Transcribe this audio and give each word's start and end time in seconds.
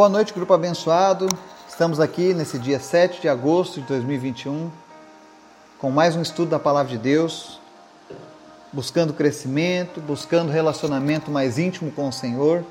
Boa 0.00 0.08
noite, 0.08 0.32
grupo 0.32 0.54
abençoado. 0.54 1.26
Estamos 1.68 2.00
aqui 2.00 2.32
nesse 2.32 2.58
dia 2.58 2.80
7 2.80 3.20
de 3.20 3.28
agosto 3.28 3.82
de 3.82 3.86
2021 3.86 4.70
com 5.78 5.90
mais 5.90 6.16
um 6.16 6.22
estudo 6.22 6.48
da 6.48 6.58
Palavra 6.58 6.92
de 6.92 6.96
Deus, 6.96 7.60
buscando 8.72 9.12
crescimento, 9.12 10.00
buscando 10.00 10.50
relacionamento 10.50 11.30
mais 11.30 11.58
íntimo 11.58 11.92
com 11.92 12.08
o 12.08 12.12
Senhor. 12.14 12.64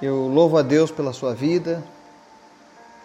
Eu 0.00 0.28
louvo 0.28 0.56
a 0.58 0.62
Deus 0.62 0.92
pela 0.92 1.12
sua 1.12 1.34
vida, 1.34 1.82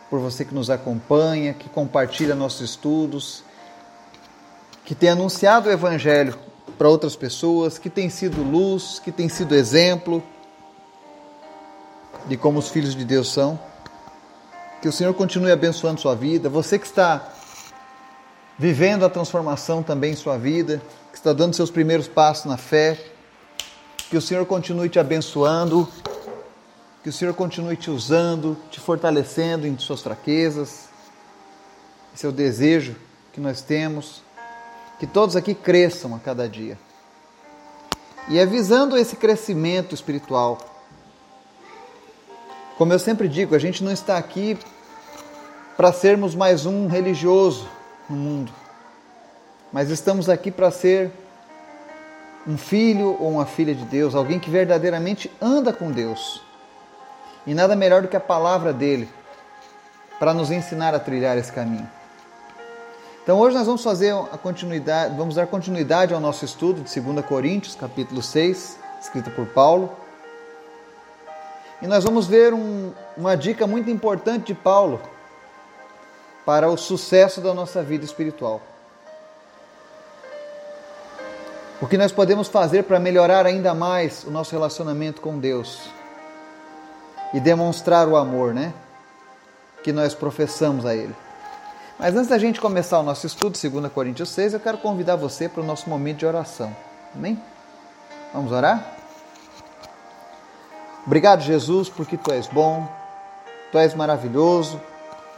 por 0.08 0.20
você 0.20 0.46
que 0.46 0.54
nos 0.54 0.70
acompanha, 0.70 1.56
que 1.56 1.68
compartilha 1.68 2.36
nossos 2.36 2.62
estudos, 2.70 3.44
que 4.86 4.94
tem 4.94 5.10
anunciado 5.10 5.70
o 5.70 5.72
Evangelho 5.72 6.38
para 6.78 6.88
outras 6.88 7.16
pessoas, 7.16 7.80
que 7.80 7.90
tem 7.90 8.12
sido 8.12 8.44
luz, 8.44 9.02
que 9.04 9.12
tem 9.12 9.28
sido 9.28 9.56
exemplo 9.56 10.22
de 12.28 12.38
como 12.38 12.60
os 12.60 12.70
filhos 12.70 12.96
de 12.96 13.06
Deus 13.06 13.32
são. 13.32 13.60
Que 14.82 14.88
o 14.88 14.92
Senhor 14.92 15.14
continue 15.14 15.52
abençoando 15.52 16.02
sua 16.02 16.16
vida. 16.16 16.50
Você 16.50 16.78
que 16.78 16.86
está 16.86 17.34
vivendo 18.58 19.06
a 19.06 19.10
transformação 19.10 19.82
também 19.82 20.14
em 20.14 20.16
sua 20.16 20.38
vida, 20.38 20.82
que 21.12 21.18
está 21.18 21.34
dando 21.34 21.56
seus 21.56 21.72
primeiros 21.72 22.08
passos 22.08 22.46
na 22.46 22.58
fé, 22.58 23.00
que 24.10 24.18
o 24.18 24.22
Senhor 24.22 24.46
continue 24.46 24.90
te 24.90 25.00
abençoando, 25.00 25.88
que 27.02 27.10
o 27.10 27.14
Senhor 27.14 27.34
continue 27.34 27.76
te 27.76 27.90
usando, 27.90 28.58
te 28.70 28.80
fortalecendo 28.80 29.68
em 29.68 29.78
suas 29.78 30.02
fraquezas. 30.02 30.90
Esse 32.14 32.26
é 32.26 32.30
o 32.30 32.32
desejo 32.32 32.96
que 33.32 33.42
nós 33.42 33.62
temos, 33.62 34.22
que 35.00 35.08
todos 35.08 35.36
aqui 35.36 35.56
cresçam 35.56 36.14
a 36.16 36.20
cada 36.20 36.48
dia. 36.48 36.78
E 38.30 38.38
é 38.38 38.46
visando 38.46 38.96
esse 38.96 39.16
crescimento 39.16 39.94
espiritual 39.94 40.73
como 42.78 42.92
eu 42.92 43.00
sempre 43.00 43.28
digo, 43.28 43.56
a 43.56 43.60
gente 43.60 43.84
não 43.84 43.92
está 43.92 44.18
aqui 44.18 44.58
para 45.78 45.92
sermos 45.92 46.34
mais 46.34 46.66
um 46.66 46.88
religioso 46.88 47.68
no 48.10 48.16
mundo, 48.16 48.52
mas 49.72 49.90
estamos 49.90 50.30
aqui 50.30 50.52
para 50.52 50.72
ser 50.72 51.12
um 52.48 52.58
filho 52.58 53.16
ou 53.20 53.32
uma 53.32 53.46
filha 53.46 53.74
de 53.74 53.86
Deus, 53.86 54.16
alguém 54.16 54.40
que 54.40 54.50
verdadeiramente 54.50 55.32
anda 55.42 55.72
com 55.72 55.92
Deus. 55.92 56.42
E 57.46 57.54
nada 57.54 57.76
melhor 57.76 58.02
do 58.02 58.08
que 58.08 58.18
a 58.18 58.22
palavra 58.22 58.74
dele 58.74 59.10
para 60.20 60.34
nos 60.34 60.52
ensinar 60.52 60.94
a 60.94 61.00
trilhar 61.00 61.38
esse 61.38 61.52
caminho. 61.52 61.90
Então 63.24 63.40
hoje 63.40 63.56
nós 63.56 63.66
vamos 63.66 63.84
fazer 63.84 64.14
a 64.14 64.38
continuidade, 64.38 65.16
vamos 65.16 65.36
dar 65.36 65.48
continuidade 65.48 66.14
ao 66.14 66.20
nosso 66.20 66.44
estudo 66.44 66.82
de 66.82 67.00
2 67.00 67.26
Coríntios, 67.26 67.76
capítulo 67.76 68.22
6, 68.22 68.80
escrito 69.00 69.32
por 69.32 69.46
Paulo. 69.48 70.03
E 71.84 71.88
nós 71.88 72.06
vamos 72.06 72.28
ver 72.28 72.54
um, 72.54 72.94
uma 73.18 73.36
dica 73.36 73.68
muito 73.68 73.90
importante 73.90 74.46
de 74.48 74.54
Paulo 74.54 75.02
para 76.46 76.70
o 76.70 76.78
sucesso 76.78 77.42
da 77.42 77.54
nossa 77.54 77.84
vida 77.84 78.06
espiritual. 78.06 78.62
O 81.82 81.86
que 81.86 81.98
nós 81.98 82.14
podemos 82.14 82.48
fazer 82.48 82.84
para 82.84 83.02
melhorar 83.02 83.46
ainda 83.46 83.74
mais 83.74 84.24
o 84.24 84.32
nosso 84.32 84.54
relacionamento 84.54 85.20
com 85.20 85.38
Deus 85.38 85.82
e 87.34 87.42
demonstrar 87.42 88.08
o 88.08 88.16
amor, 88.16 88.54
né? 88.54 88.74
Que 89.84 89.92
nós 89.92 90.16
professamos 90.16 90.86
a 90.86 90.96
Ele. 90.96 91.14
Mas 92.00 92.16
antes 92.16 92.30
da 92.30 92.38
gente 92.38 92.62
começar 92.62 93.00
o 93.00 93.04
nosso 93.04 93.28
estudo, 93.28 93.60
2 93.60 93.92
Coríntios 93.92 94.30
6, 94.30 94.54
eu 94.54 94.60
quero 94.62 94.78
convidar 94.78 95.18
você 95.18 95.50
para 95.50 95.62
o 95.62 95.66
nosso 95.66 95.90
momento 95.90 96.20
de 96.20 96.26
oração. 96.26 96.74
Amém? 97.14 97.38
Vamos 98.34 98.54
orar? 98.54 98.93
Obrigado, 101.06 101.42
Jesus, 101.42 101.90
porque 101.90 102.16
tu 102.16 102.32
és 102.32 102.48
bom, 102.48 102.88
tu 103.72 103.78
és 103.78 103.94
maravilhoso, 103.94 104.80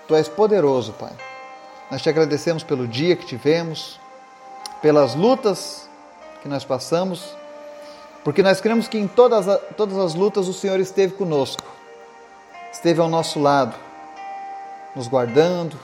tu 0.07 0.15
és 0.15 0.29
poderoso, 0.29 0.93
Pai. 0.93 1.11
Nós 1.89 2.03
te 2.03 2.09
agradecemos 2.09 2.63
pelo 2.63 2.87
dia 2.87 3.15
que 3.15 3.25
tivemos, 3.25 3.99
pelas 4.79 5.15
lutas 5.15 5.89
que 6.43 6.47
nós 6.47 6.63
passamos, 6.63 7.35
porque 8.23 8.43
nós 8.43 8.61
cremos 8.61 8.87
que 8.87 8.99
em 8.99 9.07
todas, 9.07 9.47
as, 9.47 9.59
todas 9.75 9.97
as 9.97 10.13
lutas 10.13 10.47
o 10.47 10.53
Senhor 10.53 10.79
esteve 10.79 11.13
conosco, 11.13 11.63
esteve 12.71 13.01
ao 13.01 13.09
nosso 13.09 13.39
lado, 13.39 13.75
nos 14.95 15.07
guardando, 15.07 15.79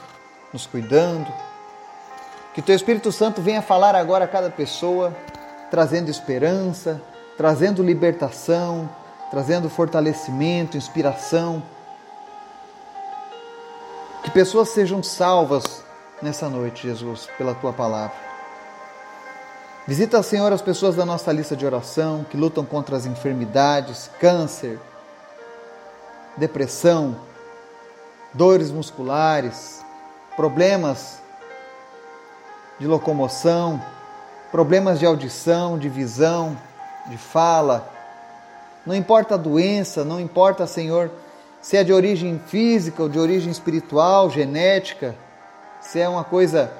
nos 0.52 0.64
cuidando. 0.64 1.26
Que 2.54 2.62
teu 2.62 2.76
Espírito 2.76 3.10
Santo 3.10 3.42
venha 3.42 3.62
falar 3.62 3.96
agora 3.96 4.26
a 4.26 4.28
cada 4.28 4.48
pessoa, 4.48 5.12
trazendo 5.72 6.08
esperança, 6.08 7.02
trazendo 7.36 7.82
libertação, 7.82 8.88
trazendo 9.32 9.70
fortalecimento, 9.70 10.76
inspiração. 10.76 11.62
Que 14.22 14.30
pessoas 14.30 14.68
sejam 14.68 15.02
salvas 15.02 15.82
nessa 16.20 16.50
noite, 16.50 16.86
Jesus, 16.86 17.30
pela 17.38 17.54
tua 17.54 17.72
palavra. 17.72 18.14
Visita, 19.88 20.22
Senhor, 20.22 20.52
as 20.52 20.60
pessoas 20.60 20.96
da 20.96 21.06
nossa 21.06 21.32
lista 21.32 21.56
de 21.56 21.64
oração 21.64 22.26
que 22.28 22.36
lutam 22.36 22.62
contra 22.62 22.94
as 22.94 23.06
enfermidades, 23.06 24.10
câncer, 24.20 24.78
depressão, 26.36 27.16
dores 28.34 28.70
musculares, 28.70 29.82
problemas 30.36 31.22
de 32.78 32.86
locomoção, 32.86 33.82
problemas 34.50 34.98
de 34.98 35.06
audição, 35.06 35.78
de 35.78 35.88
visão, 35.88 36.54
de 37.06 37.16
fala, 37.16 38.01
não 38.84 38.94
importa 38.94 39.34
a 39.34 39.38
doença, 39.38 40.04
não 40.04 40.20
importa, 40.20 40.66
Senhor, 40.66 41.10
se 41.60 41.76
é 41.76 41.84
de 41.84 41.92
origem 41.92 42.40
física 42.46 43.02
ou 43.02 43.08
de 43.08 43.18
origem 43.18 43.50
espiritual, 43.50 44.28
genética, 44.28 45.14
se 45.80 46.00
é 46.00 46.08
uma 46.08 46.24
coisa 46.24 46.72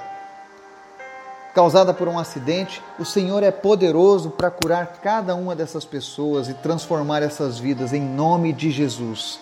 causada 1.55 1.93
por 1.93 2.09
um 2.09 2.19
acidente, 2.19 2.83
o 2.99 3.05
Senhor 3.05 3.43
é 3.43 3.51
poderoso 3.51 4.31
para 4.31 4.51
curar 4.51 4.99
cada 5.03 5.35
uma 5.35 5.55
dessas 5.55 5.85
pessoas 5.85 6.49
e 6.49 6.55
transformar 6.55 7.23
essas 7.23 7.59
vidas 7.59 7.93
em 7.93 8.01
nome 8.01 8.53
de 8.53 8.71
Jesus. 8.71 9.39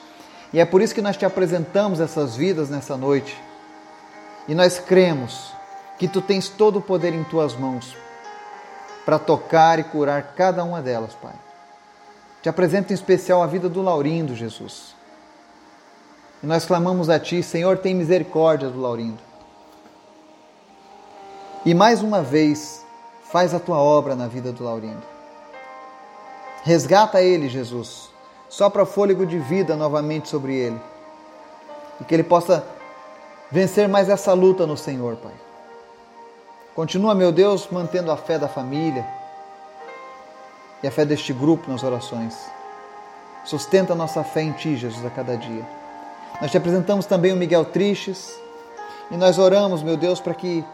E 0.53 0.59
é 0.59 0.65
por 0.65 0.83
isso 0.83 0.95
que 0.95 1.03
nós 1.03 1.17
te 1.17 1.25
apresentamos 1.25 2.01
essas 2.01 2.37
vidas 2.37 2.69
nessa 2.69 2.97
noite. 2.97 3.41
E 4.49 4.55
nós 4.55 4.79
cremos 4.79 5.53
que 5.99 6.09
tu 6.09 6.21
tens 6.21 6.49
todo 6.49 6.81
o 6.81 6.83
poder 6.83 7.15
em 7.15 7.23
tuas 7.25 7.55
mãos 7.55 7.95
para 9.05 9.19
tocar 9.19 9.79
e 9.79 9.85
curar 9.85 10.35
cada 10.35 10.65
uma 10.65 10.83
delas, 10.83 11.15
Pai. 11.15 11.35
Te 12.43 12.49
apresento 12.49 12.93
em 12.93 12.95
especial 12.95 13.43
a 13.43 13.47
vida 13.47 13.69
do 13.69 13.83
Laurindo, 13.83 14.35
Jesus. 14.35 14.95
E 16.43 16.47
nós 16.47 16.65
clamamos 16.65 17.11
a 17.11 17.19
Ti, 17.19 17.43
Senhor, 17.43 17.79
tem 17.79 17.95
misericórdia 17.95 18.71
do 18.71 18.81
Laurindo. 18.81 19.19
E 21.67 21.75
mais 21.75 22.03
uma 22.03 22.23
vez, 22.23 22.85
faz 23.25 23.53
a 23.53 23.61
Tua 23.61 23.77
obra 23.77 24.17
na 24.17 24.27
vida 24.27 24.51
do 24.53 24.65
Laurindo. 24.65 25.03
Resgata 26.63 27.21
ele, 27.21 27.49
Jesus. 27.49 28.09
Sopra 28.49 28.87
fôlego 28.87 29.27
de 29.27 29.39
vida 29.39 29.77
novamente 29.77 30.29
sobre 30.29 30.55
ele. 30.55 30.81
E 32.01 32.05
que 32.05 32.15
ele 32.15 32.25
possa 32.25 32.65
vencer 33.51 33.87
mais 33.87 34.09
essa 34.09 34.33
luta 34.33 34.67
no 34.67 34.77
Senhor, 34.77 35.17
Pai. 35.17 35.35
Continua, 36.75 37.15
meu 37.15 37.31
Deus, 37.31 37.69
mantendo 37.71 38.11
a 38.11 38.17
fé 38.17 38.39
da 38.39 38.49
família 38.49 39.20
e 40.83 40.87
a 40.87 40.91
fé 40.91 41.05
deste 41.05 41.33
grupo 41.33 41.71
nas 41.71 41.83
orações. 41.83 42.35
Sustenta 43.45 43.95
nossa 43.95 44.23
fé 44.23 44.43
em 44.43 44.53
Ti, 44.53 44.77
Jesus, 44.77 45.05
a 45.05 45.11
cada 45.11 45.37
dia. 45.37 45.67
Nós 46.41 46.51
te 46.51 46.57
apresentamos 46.57 47.07
também 47.07 47.33
o 47.33 47.37
Miguel 47.37 47.65
Tristes 47.65 48.35
e 49.11 49.17
nós 49.17 49.39
oramos, 49.39 49.83
meu 49.83 49.97
Deus, 49.97 50.21
para 50.21 50.35
que 50.35 50.65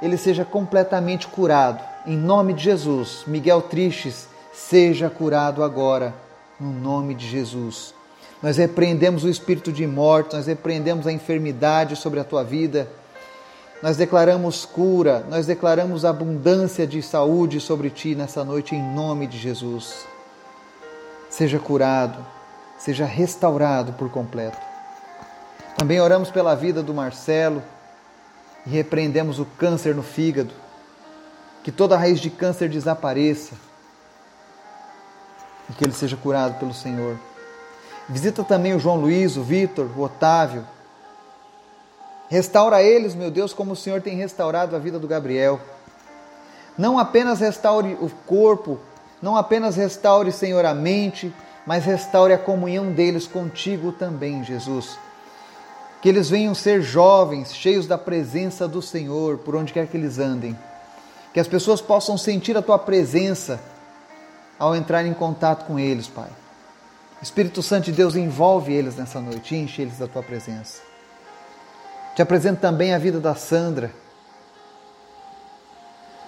ele 0.00 0.16
seja 0.16 0.44
completamente 0.44 1.28
curado. 1.28 1.82
Em 2.06 2.16
nome 2.16 2.52
de 2.52 2.64
Jesus, 2.64 3.22
Miguel 3.26 3.62
Tristes 3.62 4.28
seja 4.52 5.08
curado 5.08 5.62
agora, 5.62 6.14
no 6.58 6.72
nome 6.72 7.14
de 7.14 7.28
Jesus. 7.28 7.94
Nós 8.42 8.56
repreendemos 8.56 9.22
o 9.22 9.28
espírito 9.28 9.72
de 9.72 9.86
morte, 9.86 10.34
nós 10.34 10.46
repreendemos 10.46 11.06
a 11.06 11.12
enfermidade 11.12 11.94
sobre 11.94 12.18
a 12.18 12.24
tua 12.24 12.42
vida 12.42 12.88
nós 13.82 13.96
declaramos 13.96 14.64
cura, 14.64 15.26
nós 15.28 15.44
declaramos 15.44 16.04
abundância 16.04 16.86
de 16.86 17.02
saúde 17.02 17.58
sobre 17.58 17.90
ti 17.90 18.14
nessa 18.14 18.44
noite, 18.44 18.76
em 18.76 18.94
nome 18.94 19.26
de 19.26 19.36
Jesus. 19.36 20.06
Seja 21.28 21.58
curado, 21.58 22.24
seja 22.78 23.04
restaurado 23.04 23.92
por 23.94 24.08
completo. 24.08 24.58
Também 25.76 26.00
oramos 26.00 26.30
pela 26.30 26.54
vida 26.54 26.80
do 26.80 26.94
Marcelo 26.94 27.60
e 28.64 28.70
repreendemos 28.70 29.40
o 29.40 29.44
câncer 29.44 29.96
no 29.96 30.02
fígado. 30.02 30.54
Que 31.64 31.72
toda 31.72 31.96
raiz 31.96 32.20
de 32.20 32.30
câncer 32.30 32.68
desapareça 32.68 33.54
e 35.68 35.72
que 35.72 35.84
ele 35.84 35.92
seja 35.92 36.16
curado 36.16 36.58
pelo 36.58 36.74
Senhor. 36.74 37.18
Visita 38.08 38.44
também 38.44 38.74
o 38.74 38.78
João 38.78 38.96
Luiz, 38.96 39.36
o 39.36 39.42
Vitor, 39.42 39.88
o 39.96 40.02
Otávio, 40.02 40.64
Restaura 42.32 42.82
eles, 42.82 43.14
meu 43.14 43.30
Deus, 43.30 43.52
como 43.52 43.72
o 43.72 43.76
Senhor 43.76 44.00
tem 44.00 44.16
restaurado 44.16 44.74
a 44.74 44.78
vida 44.78 44.98
do 44.98 45.06
Gabriel. 45.06 45.60
Não 46.78 46.98
apenas 46.98 47.40
restaure 47.40 47.94
o 48.00 48.08
corpo, 48.26 48.80
não 49.20 49.36
apenas 49.36 49.76
restaure, 49.76 50.32
Senhor, 50.32 50.64
a 50.64 50.72
mente, 50.72 51.30
mas 51.66 51.84
restaure 51.84 52.32
a 52.32 52.38
comunhão 52.38 52.90
deles 52.90 53.26
contigo 53.26 53.92
também, 53.92 54.42
Jesus. 54.42 54.98
Que 56.00 56.08
eles 56.08 56.30
venham 56.30 56.54
ser 56.54 56.80
jovens, 56.80 57.54
cheios 57.54 57.86
da 57.86 57.98
presença 57.98 58.66
do 58.66 58.80
Senhor, 58.80 59.36
por 59.36 59.54
onde 59.54 59.74
quer 59.74 59.86
que 59.86 59.98
eles 59.98 60.18
andem. 60.18 60.58
Que 61.34 61.40
as 61.40 61.46
pessoas 61.46 61.82
possam 61.82 62.16
sentir 62.16 62.56
a 62.56 62.62
tua 62.62 62.78
presença 62.78 63.60
ao 64.58 64.74
entrar 64.74 65.04
em 65.04 65.12
contato 65.12 65.66
com 65.66 65.78
eles, 65.78 66.08
Pai. 66.08 66.30
Espírito 67.20 67.62
Santo 67.62 67.84
de 67.84 67.92
Deus, 67.92 68.16
envolve 68.16 68.72
eles 68.72 68.96
nessa 68.96 69.20
noite, 69.20 69.54
enche 69.54 69.82
eles 69.82 69.98
da 69.98 70.08
tua 70.08 70.22
presença. 70.22 70.91
Te 72.14 72.22
apresento 72.22 72.60
também 72.60 72.94
a 72.94 72.98
vida 72.98 73.18
da 73.20 73.34
Sandra. 73.34 73.92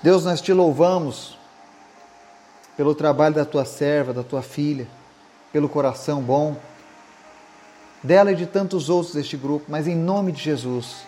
Deus, 0.03 0.25
nós 0.25 0.41
te 0.41 0.53
louvamos 0.53 1.39
pelo 2.77 2.95
trabalho 2.95 3.35
da 3.35 3.45
tua 3.45 3.65
serva, 3.65 4.13
da 4.13 4.23
tua 4.23 4.43
filha, 4.43 4.87
pelo 5.53 5.69
coração 5.69 6.21
bom 6.21 6.57
dela 8.05 8.33
e 8.33 8.37
de 8.37 8.45
tantos 8.45 8.91
outros 8.91 9.15
deste 9.15 9.35
grupo, 9.35 9.65
mas 9.67 9.89
em 9.89 9.97
nome 9.97 10.31
de 10.31 10.43
Jesus, 10.43 11.07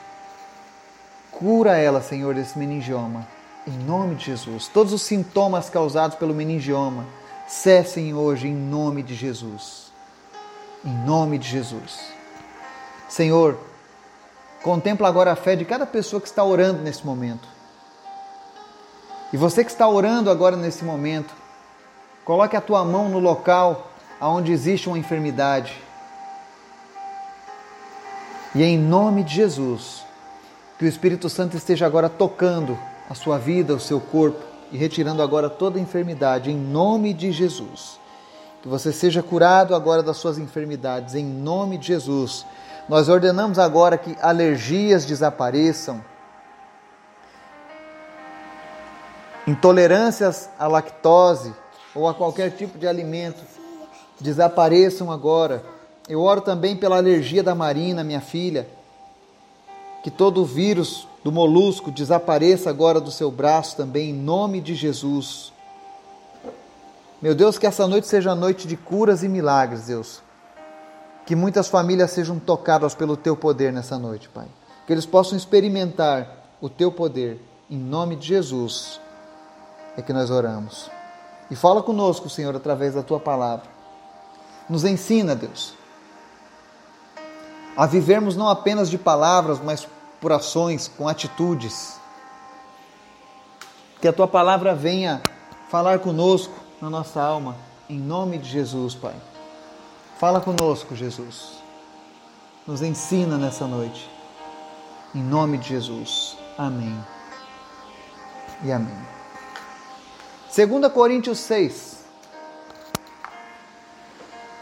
cura 1.30 1.76
ela, 1.76 2.00
Senhor, 2.00 2.34
desse 2.34 2.58
meningioma. 2.58 3.28
Em 3.66 3.76
nome 3.84 4.14
de 4.14 4.24
Jesus. 4.24 4.68
Todos 4.68 4.94
os 4.94 5.02
sintomas 5.02 5.68
causados 5.68 6.16
pelo 6.16 6.32
meningioma 6.32 7.04
cessem 7.46 8.14
hoje 8.14 8.48
em 8.48 8.54
nome 8.54 9.02
de 9.02 9.14
Jesus. 9.14 9.92
Em 10.82 11.04
nome 11.04 11.36
de 11.36 11.48
Jesus. 11.48 11.98
Senhor, 13.08 13.58
contempla 14.66 15.06
agora 15.06 15.30
a 15.30 15.36
fé 15.36 15.54
de 15.54 15.64
cada 15.64 15.86
pessoa 15.86 16.20
que 16.20 16.26
está 16.26 16.42
orando 16.42 16.82
nesse 16.82 17.06
momento. 17.06 17.46
E 19.32 19.36
você 19.36 19.64
que 19.64 19.70
está 19.70 19.88
orando 19.88 20.28
agora 20.28 20.56
nesse 20.56 20.84
momento, 20.84 21.32
coloque 22.24 22.56
a 22.56 22.60
tua 22.60 22.84
mão 22.84 23.08
no 23.08 23.20
local 23.20 23.92
onde 24.20 24.50
existe 24.50 24.88
uma 24.88 24.98
enfermidade. 24.98 25.80
E 28.56 28.64
em 28.64 28.76
nome 28.76 29.22
de 29.22 29.36
Jesus, 29.36 30.04
que 30.80 30.84
o 30.84 30.88
Espírito 30.88 31.30
Santo 31.30 31.56
esteja 31.56 31.86
agora 31.86 32.08
tocando 32.08 32.76
a 33.08 33.14
sua 33.14 33.38
vida, 33.38 33.72
o 33.72 33.78
seu 33.78 34.00
corpo 34.00 34.42
e 34.72 34.76
retirando 34.76 35.22
agora 35.22 35.48
toda 35.48 35.78
enfermidade, 35.78 36.50
em 36.50 36.56
nome 36.56 37.14
de 37.14 37.30
Jesus. 37.30 38.00
Que 38.60 38.68
você 38.68 38.92
seja 38.92 39.22
curado 39.22 39.76
agora 39.76 40.02
das 40.02 40.16
suas 40.16 40.38
enfermidades, 40.38 41.14
em 41.14 41.24
nome 41.24 41.78
de 41.78 41.86
Jesus. 41.86 42.44
Nós 42.88 43.08
ordenamos 43.08 43.58
agora 43.58 43.98
que 43.98 44.16
alergias 44.22 45.04
desapareçam, 45.04 46.04
intolerâncias 49.46 50.48
à 50.56 50.68
lactose 50.68 51.52
ou 51.94 52.08
a 52.08 52.14
qualquer 52.14 52.52
tipo 52.52 52.78
de 52.78 52.86
alimento 52.86 53.42
desapareçam 54.20 55.10
agora. 55.10 55.64
Eu 56.08 56.20
oro 56.22 56.40
também 56.40 56.76
pela 56.76 56.96
alergia 56.96 57.42
da 57.42 57.54
Marina, 57.56 58.04
minha 58.04 58.20
filha, 58.20 58.68
que 60.04 60.10
todo 60.10 60.42
o 60.42 60.44
vírus 60.44 61.08
do 61.24 61.32
molusco 61.32 61.90
desapareça 61.90 62.70
agora 62.70 63.00
do 63.00 63.10
seu 63.10 63.32
braço 63.32 63.76
também, 63.76 64.10
em 64.10 64.14
nome 64.14 64.60
de 64.60 64.76
Jesus. 64.76 65.52
Meu 67.20 67.34
Deus, 67.34 67.58
que 67.58 67.66
essa 67.66 67.88
noite 67.88 68.06
seja 68.06 68.32
noite 68.32 68.68
de 68.68 68.76
curas 68.76 69.24
e 69.24 69.28
milagres, 69.28 69.86
Deus. 69.86 70.22
Que 71.26 71.34
muitas 71.34 71.68
famílias 71.68 72.12
sejam 72.12 72.38
tocadas 72.38 72.94
pelo 72.94 73.16
teu 73.16 73.36
poder 73.36 73.72
nessa 73.72 73.98
noite, 73.98 74.28
Pai. 74.28 74.46
Que 74.86 74.92
eles 74.92 75.04
possam 75.04 75.36
experimentar 75.36 76.28
o 76.60 76.68
teu 76.68 76.92
poder. 76.92 77.42
Em 77.68 77.76
nome 77.76 78.14
de 78.14 78.28
Jesus 78.28 79.00
é 79.96 80.02
que 80.02 80.12
nós 80.12 80.30
oramos. 80.30 80.88
E 81.50 81.56
fala 81.56 81.82
conosco, 81.82 82.28
Senhor, 82.28 82.54
através 82.54 82.94
da 82.94 83.02
tua 83.02 83.18
palavra. 83.18 83.66
Nos 84.68 84.84
ensina, 84.84 85.34
Deus, 85.34 85.74
a 87.76 87.86
vivermos 87.86 88.36
não 88.36 88.48
apenas 88.48 88.88
de 88.88 88.96
palavras, 88.96 89.60
mas 89.60 89.86
por 90.20 90.32
ações, 90.32 90.88
com 90.88 91.08
atitudes. 91.08 92.00
Que 94.00 94.08
a 94.08 94.12
tua 94.12 94.28
palavra 94.28 94.74
venha 94.74 95.20
falar 95.68 95.98
conosco 95.98 96.54
na 96.80 96.88
nossa 96.88 97.20
alma, 97.20 97.56
em 97.88 97.98
nome 97.98 98.38
de 98.38 98.48
Jesus, 98.48 98.94
Pai. 98.94 99.14
Fala 100.18 100.40
conosco, 100.40 100.96
Jesus. 100.96 101.62
Nos 102.66 102.80
ensina 102.80 103.36
nessa 103.36 103.66
noite. 103.66 104.10
Em 105.14 105.22
nome 105.22 105.58
de 105.58 105.68
Jesus. 105.68 106.38
Amém. 106.56 106.98
E 108.64 108.72
amém. 108.72 108.96
2 110.54 110.90
Coríntios 110.92 111.38
6 111.40 112.04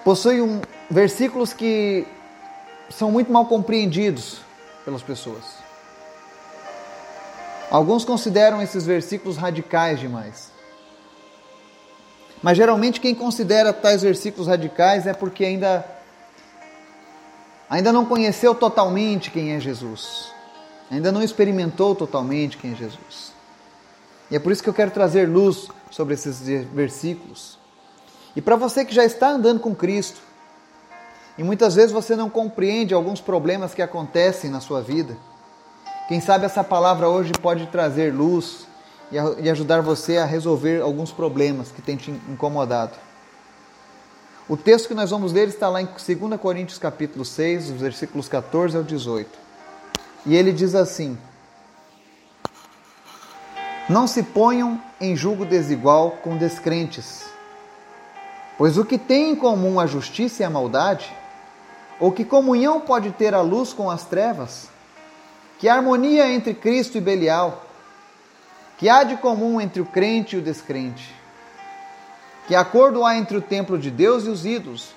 possui 0.04 0.40
um, 0.40 0.60
versículos 0.90 1.52
que 1.52 2.04
são 2.90 3.12
muito 3.12 3.32
mal 3.32 3.46
compreendidos 3.46 4.40
pelas 4.84 5.02
pessoas. 5.02 5.44
Alguns 7.70 8.04
consideram 8.04 8.60
esses 8.60 8.84
versículos 8.84 9.36
radicais 9.36 10.00
demais. 10.00 10.53
Mas 12.44 12.58
geralmente 12.58 13.00
quem 13.00 13.14
considera 13.14 13.72
tais 13.72 14.02
versículos 14.02 14.48
radicais 14.48 15.06
é 15.06 15.14
porque 15.14 15.46
ainda 15.46 15.82
ainda 17.70 17.90
não 17.90 18.04
conheceu 18.04 18.54
totalmente 18.54 19.30
quem 19.30 19.52
é 19.52 19.58
Jesus. 19.58 20.30
Ainda 20.90 21.10
não 21.10 21.22
experimentou 21.22 21.94
totalmente 21.94 22.58
quem 22.58 22.72
é 22.72 22.74
Jesus. 22.74 23.32
E 24.30 24.36
é 24.36 24.38
por 24.38 24.52
isso 24.52 24.62
que 24.62 24.68
eu 24.68 24.74
quero 24.74 24.90
trazer 24.90 25.26
luz 25.26 25.68
sobre 25.90 26.12
esses 26.12 26.40
versículos. 26.66 27.58
E 28.36 28.42
para 28.42 28.56
você 28.56 28.84
que 28.84 28.94
já 28.94 29.06
está 29.06 29.30
andando 29.30 29.60
com 29.60 29.74
Cristo, 29.74 30.20
e 31.38 31.42
muitas 31.42 31.74
vezes 31.74 31.92
você 31.92 32.14
não 32.14 32.28
compreende 32.28 32.92
alguns 32.92 33.22
problemas 33.22 33.72
que 33.72 33.80
acontecem 33.80 34.50
na 34.50 34.60
sua 34.60 34.82
vida. 34.82 35.16
Quem 36.08 36.20
sabe 36.20 36.44
essa 36.44 36.62
palavra 36.62 37.08
hoje 37.08 37.32
pode 37.40 37.68
trazer 37.68 38.12
luz 38.12 38.66
e 39.40 39.50
ajudar 39.50 39.80
você 39.80 40.16
a 40.16 40.24
resolver 40.24 40.82
alguns 40.82 41.12
problemas 41.12 41.70
que 41.70 41.80
têm 41.80 41.96
te 41.96 42.10
incomodado. 42.10 42.92
O 44.48 44.56
texto 44.56 44.88
que 44.88 44.94
nós 44.94 45.10
vamos 45.10 45.32
ler 45.32 45.48
está 45.48 45.68
lá 45.68 45.80
em 45.80 45.86
2 45.86 46.40
Coríntios 46.40 46.78
capítulo 46.78 47.24
6, 47.24 47.70
os 47.70 47.80
versículos 47.80 48.28
14 48.28 48.76
ao 48.76 48.82
18. 48.82 49.30
E 50.26 50.36
ele 50.36 50.52
diz 50.52 50.74
assim: 50.74 51.16
Não 53.88 54.06
se 54.06 54.22
ponham 54.22 54.80
em 55.00 55.16
julgo 55.16 55.46
desigual 55.46 56.18
com 56.22 56.36
descrentes, 56.36 57.24
pois 58.58 58.76
o 58.76 58.84
que 58.84 58.98
tem 58.98 59.30
em 59.30 59.36
comum 59.36 59.80
a 59.80 59.86
justiça 59.86 60.42
e 60.42 60.44
a 60.44 60.50
maldade 60.50 61.14
ou 62.00 62.12
que 62.12 62.24
comunhão 62.24 62.80
pode 62.80 63.12
ter 63.12 63.32
a 63.32 63.40
luz 63.40 63.72
com 63.72 63.88
as 63.90 64.04
trevas? 64.04 64.68
Que 65.58 65.68
harmonia 65.68 66.30
entre 66.30 66.52
Cristo 66.52 66.98
e 66.98 67.00
Belial? 67.00 67.63
Que 68.84 68.88
há 68.90 69.02
de 69.02 69.16
comum 69.16 69.62
entre 69.62 69.80
o 69.80 69.86
crente 69.86 70.36
e 70.36 70.38
o 70.38 70.42
descrente? 70.42 71.10
Que 72.46 72.54
acordo 72.54 73.02
há 73.02 73.16
entre 73.16 73.34
o 73.34 73.40
templo 73.40 73.78
de 73.78 73.90
Deus 73.90 74.26
e 74.26 74.28
os 74.28 74.44
ídolos? 74.44 74.90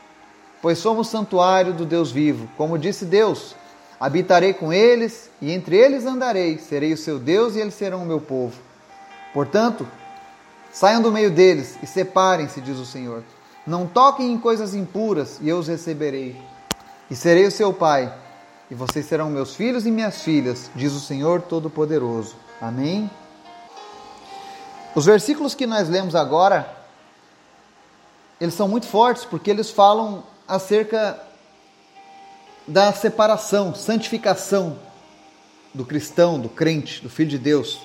Pois 0.62 0.78
somos 0.78 1.08
santuário 1.08 1.74
do 1.74 1.86
Deus 1.86 2.12
vivo. 2.12 2.50
Como 2.58 2.78
disse 2.78 3.06
Deus: 3.06 3.56
Habitarei 3.98 4.54
com 4.54 4.74
eles 4.74 5.32
e 5.42 5.54
entre 5.54 5.78
eles 5.78 6.06
andarei, 6.06 6.58
serei 6.58 6.92
o 6.92 6.98
seu 6.98 7.18
Deus 7.18 7.56
e 7.56 7.62
eles 7.62 7.76
serão 7.76 8.04
o 8.04 8.06
meu 8.06 8.20
povo. 8.20 8.60
Portanto, 9.34 9.88
saiam 10.70 11.02
do 11.02 11.10
meio 11.10 11.32
deles 11.32 11.80
e 11.82 11.88
separem-se, 11.88 12.60
diz 12.60 12.78
o 12.80 12.86
Senhor. 12.86 13.24
Não 13.66 13.88
toquem 13.88 14.34
em 14.34 14.38
coisas 14.38 14.76
impuras 14.76 15.40
e 15.42 15.48
eu 15.48 15.60
os 15.60 15.70
receberei 15.70 16.36
e 17.10 17.16
serei 17.16 17.48
o 17.48 17.52
seu 17.52 17.72
pai, 17.72 18.14
e 18.70 18.76
vocês 18.76 19.06
serão 19.06 19.30
meus 19.30 19.56
filhos 19.56 19.86
e 19.86 19.92
minhas 19.92 20.24
filhas, 20.24 20.70
diz 20.76 20.92
o 20.92 21.00
Senhor 21.00 21.42
Todo-Poderoso. 21.42 22.36
Amém? 22.60 23.10
Os 24.98 25.06
versículos 25.06 25.54
que 25.54 25.68
nós 25.68 25.88
lemos 25.88 26.16
agora, 26.16 26.76
eles 28.42 28.56
são 28.56 28.68
muito 28.68 28.88
fortes 28.88 29.24
porque 29.24 29.52
eles 29.52 29.70
falam 29.70 30.24
acerca 30.48 31.22
da 32.68 32.92
separação, 32.92 33.76
santificação 33.76 34.80
do 35.72 35.86
cristão, 35.86 36.40
do 36.40 36.50
crente, 36.50 37.00
do 37.04 37.12
filho 37.12 37.30
de 37.30 37.38
Deus. 37.38 37.80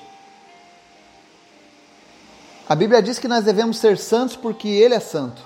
A 2.67 2.75
Bíblia 2.75 3.03
diz 3.03 3.19
que 3.19 3.29
nós 3.29 3.45
devemos 3.45 3.77
ser 3.77 3.99
santos 3.99 4.35
porque 4.35 4.69
Ele 4.69 4.95
é 4.95 5.01
santo. 5.01 5.43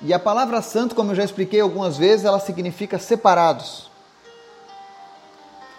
E 0.00 0.14
a 0.14 0.18
palavra 0.18 0.62
santo, 0.62 0.94
como 0.94 1.10
eu 1.10 1.14
já 1.14 1.24
expliquei 1.24 1.60
algumas 1.60 1.98
vezes, 1.98 2.24
ela 2.24 2.40
significa 2.40 2.98
separados. 2.98 3.90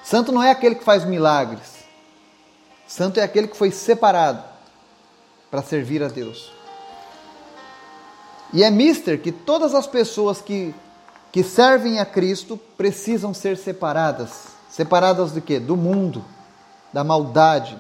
Santo 0.04 0.32
não 0.32 0.44
é 0.44 0.52
aquele 0.52 0.76
que 0.76 0.84
faz 0.84 1.04
milagres. 1.04 1.86
Santo 2.88 3.20
é 3.20 3.24
aquele 3.24 3.48
que 3.48 3.58
foi 3.58 3.72
separado 3.72 4.51
para 5.52 5.62
servir 5.62 6.02
a 6.02 6.08
Deus. 6.08 6.52
E 8.54 8.64
é 8.64 8.72
mister 8.72 9.22
que 9.22 9.32
todas 9.32 9.76
as 9.76 9.86
pessoas 9.86 10.42
que, 10.42 10.74
que 11.32 11.44
servem 11.44 12.00
a 12.00 12.06
Cristo 12.06 12.58
precisam 12.76 13.34
ser 13.34 13.58
separadas. 13.58 14.48
Separadas 14.70 15.34
do 15.34 15.42
quê? 15.42 15.60
Do 15.60 15.78
mundo, 15.78 16.26
da 16.92 17.04
maldade. 17.04 17.78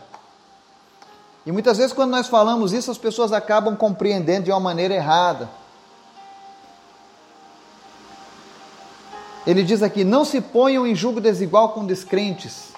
E 1.46 1.52
muitas 1.52 1.78
vezes 1.78 1.94
quando 1.94 2.12
nós 2.12 2.28
falamos 2.28 2.74
isso, 2.74 2.92
as 2.92 2.98
pessoas 2.98 3.32
acabam 3.32 3.76
compreendendo 3.76 4.46
de 4.46 4.52
uma 4.52 4.60
maneira 4.60 4.94
errada 4.94 5.50
Ele 9.46 9.64
diz 9.64 9.82
aqui: 9.82 10.04
não 10.04 10.24
se 10.24 10.40
ponham 10.40 10.86
em 10.86 10.96
julgo 10.96 11.20
desigual 11.20 11.70
com 11.70 11.86
descrentes. 11.86 12.72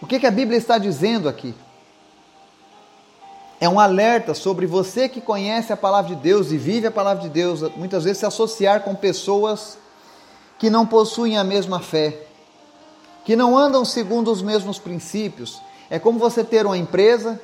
O 0.00 0.06
que, 0.06 0.20
que 0.20 0.26
a 0.26 0.30
Bíblia 0.30 0.58
está 0.58 0.78
dizendo 0.78 1.28
aqui? 1.28 1.54
É 3.60 3.68
um 3.68 3.80
alerta 3.80 4.34
sobre 4.34 4.66
você 4.66 5.08
que 5.08 5.20
conhece 5.20 5.72
a 5.72 5.76
palavra 5.76 6.14
de 6.14 6.20
Deus 6.20 6.52
e 6.52 6.58
vive 6.58 6.86
a 6.86 6.90
palavra 6.90 7.22
de 7.22 7.30
Deus, 7.30 7.62
muitas 7.76 8.04
vezes 8.04 8.18
se 8.18 8.26
associar 8.26 8.82
com 8.82 8.94
pessoas 8.94 9.78
que 10.58 10.68
não 10.68 10.86
possuem 10.86 11.38
a 11.38 11.44
mesma 11.44 11.80
fé, 11.80 12.26
que 13.24 13.34
não 13.34 13.56
andam 13.56 13.84
segundo 13.84 14.30
os 14.30 14.42
mesmos 14.42 14.78
princípios. 14.78 15.60
É 15.88 15.98
como 15.98 16.18
você 16.18 16.44
ter 16.44 16.66
uma 16.66 16.76
empresa 16.76 17.40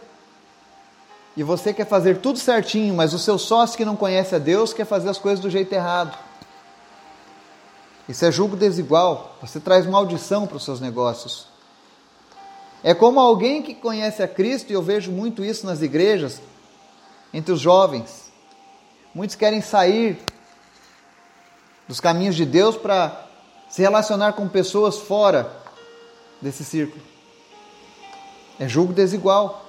e 1.34 1.42
você 1.42 1.72
quer 1.72 1.86
fazer 1.86 2.18
tudo 2.18 2.38
certinho, 2.38 2.94
mas 2.94 3.14
o 3.14 3.18
seu 3.18 3.38
sócio 3.38 3.76
que 3.76 3.84
não 3.84 3.96
conhece 3.96 4.34
a 4.34 4.38
Deus 4.38 4.74
quer 4.74 4.84
fazer 4.84 5.08
as 5.08 5.18
coisas 5.18 5.40
do 5.40 5.48
jeito 5.48 5.72
errado. 5.72 6.16
Isso 8.06 8.24
é 8.24 8.32
julgo 8.32 8.56
desigual. 8.56 9.36
Você 9.40 9.60
traz 9.60 9.86
maldição 9.86 10.46
para 10.46 10.56
os 10.56 10.64
seus 10.64 10.80
negócios. 10.80 11.51
É 12.84 12.94
como 12.94 13.20
alguém 13.20 13.62
que 13.62 13.74
conhece 13.74 14.22
a 14.22 14.28
Cristo, 14.28 14.70
e 14.70 14.72
eu 14.72 14.82
vejo 14.82 15.12
muito 15.12 15.44
isso 15.44 15.64
nas 15.64 15.82
igrejas, 15.82 16.40
entre 17.32 17.52
os 17.52 17.60
jovens. 17.60 18.32
Muitos 19.14 19.36
querem 19.36 19.60
sair 19.60 20.18
dos 21.86 22.00
caminhos 22.00 22.34
de 22.34 22.44
Deus 22.44 22.76
para 22.76 23.26
se 23.68 23.82
relacionar 23.82 24.32
com 24.32 24.48
pessoas 24.48 24.98
fora 24.98 25.50
desse 26.40 26.64
círculo. 26.64 27.02
É 28.58 28.68
julgo 28.68 28.92
desigual. 28.92 29.64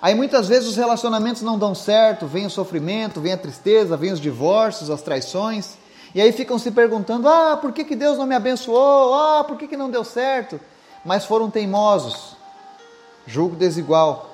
Aí 0.00 0.14
muitas 0.14 0.48
vezes 0.48 0.68
os 0.68 0.76
relacionamentos 0.76 1.42
não 1.42 1.58
dão 1.58 1.74
certo, 1.74 2.26
vem 2.26 2.46
o 2.46 2.50
sofrimento, 2.50 3.20
vem 3.20 3.32
a 3.32 3.38
tristeza, 3.38 3.96
vem 3.96 4.12
os 4.12 4.20
divórcios, 4.20 4.90
as 4.90 5.02
traições. 5.02 5.76
E 6.14 6.20
aí 6.20 6.32
ficam 6.32 6.58
se 6.58 6.70
perguntando: 6.70 7.28
ah, 7.28 7.56
por 7.56 7.72
que, 7.72 7.84
que 7.84 7.96
Deus 7.96 8.18
não 8.18 8.26
me 8.26 8.34
abençoou? 8.34 9.14
Ah, 9.14 9.44
por 9.44 9.56
que, 9.56 9.68
que 9.68 9.76
não 9.76 9.90
deu 9.90 10.04
certo? 10.04 10.60
Mas 11.04 11.24
foram 11.24 11.50
teimosos. 11.50 12.31
Julgo 13.26 13.56
desigual. 13.56 14.30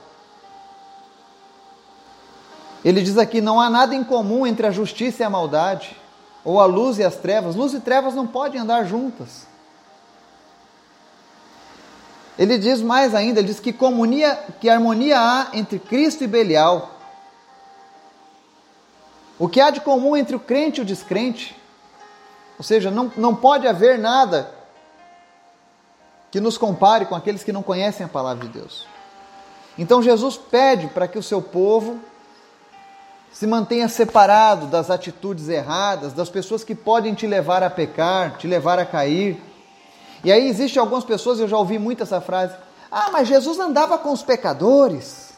Ele 2.84 3.02
diz 3.02 3.18
aqui: 3.18 3.40
não 3.40 3.60
há 3.60 3.68
nada 3.68 3.94
em 3.94 4.04
comum 4.04 4.46
entre 4.46 4.66
a 4.66 4.70
justiça 4.70 5.22
e 5.22 5.26
a 5.26 5.30
maldade, 5.30 5.96
ou 6.44 6.60
a 6.60 6.66
luz 6.66 6.98
e 6.98 7.04
as 7.04 7.16
trevas. 7.16 7.54
Luz 7.54 7.74
e 7.74 7.80
trevas 7.80 8.14
não 8.14 8.26
podem 8.26 8.60
andar 8.60 8.84
juntas. 8.84 9.46
Ele 12.38 12.56
diz 12.56 12.80
mais 12.80 13.14
ainda: 13.14 13.40
ele 13.40 13.48
diz 13.48 13.60
que, 13.60 13.72
comunia, 13.72 14.36
que 14.60 14.68
harmonia 14.68 15.18
há 15.18 15.48
entre 15.52 15.78
Cristo 15.78 16.24
e 16.24 16.26
Belial. 16.26 16.90
O 19.38 19.48
que 19.48 19.60
há 19.60 19.70
de 19.70 19.80
comum 19.80 20.16
entre 20.16 20.34
o 20.34 20.40
crente 20.40 20.80
e 20.80 20.82
o 20.82 20.86
descrente? 20.86 21.56
Ou 22.56 22.64
seja, 22.64 22.90
não, 22.90 23.12
não 23.16 23.34
pode 23.36 23.68
haver 23.68 23.98
nada 23.98 24.57
que 26.30 26.40
nos 26.40 26.58
compare 26.58 27.06
com 27.06 27.14
aqueles 27.14 27.42
que 27.42 27.52
não 27.52 27.62
conhecem 27.62 28.04
a 28.04 28.08
palavra 28.08 28.46
de 28.46 28.52
Deus. 28.52 28.86
Então 29.78 30.02
Jesus 30.02 30.36
pede 30.36 30.88
para 30.88 31.06
que 31.08 31.18
o 31.18 31.22
seu 31.22 31.40
povo 31.40 31.98
se 33.32 33.46
mantenha 33.46 33.88
separado 33.88 34.66
das 34.66 34.90
atitudes 34.90 35.48
erradas, 35.48 36.12
das 36.12 36.28
pessoas 36.28 36.64
que 36.64 36.74
podem 36.74 37.14
te 37.14 37.26
levar 37.26 37.62
a 37.62 37.70
pecar, 37.70 38.36
te 38.36 38.46
levar 38.46 38.78
a 38.78 38.84
cair. 38.84 39.40
E 40.24 40.32
aí 40.32 40.48
existem 40.48 40.80
algumas 40.80 41.04
pessoas, 41.04 41.38
eu 41.38 41.46
já 41.46 41.56
ouvi 41.56 41.78
muito 41.78 42.02
essa 42.02 42.20
frase: 42.20 42.54
"Ah, 42.90 43.10
mas 43.12 43.28
Jesus 43.28 43.58
andava 43.60 43.96
com 43.98 44.12
os 44.12 44.22
pecadores. 44.22 45.28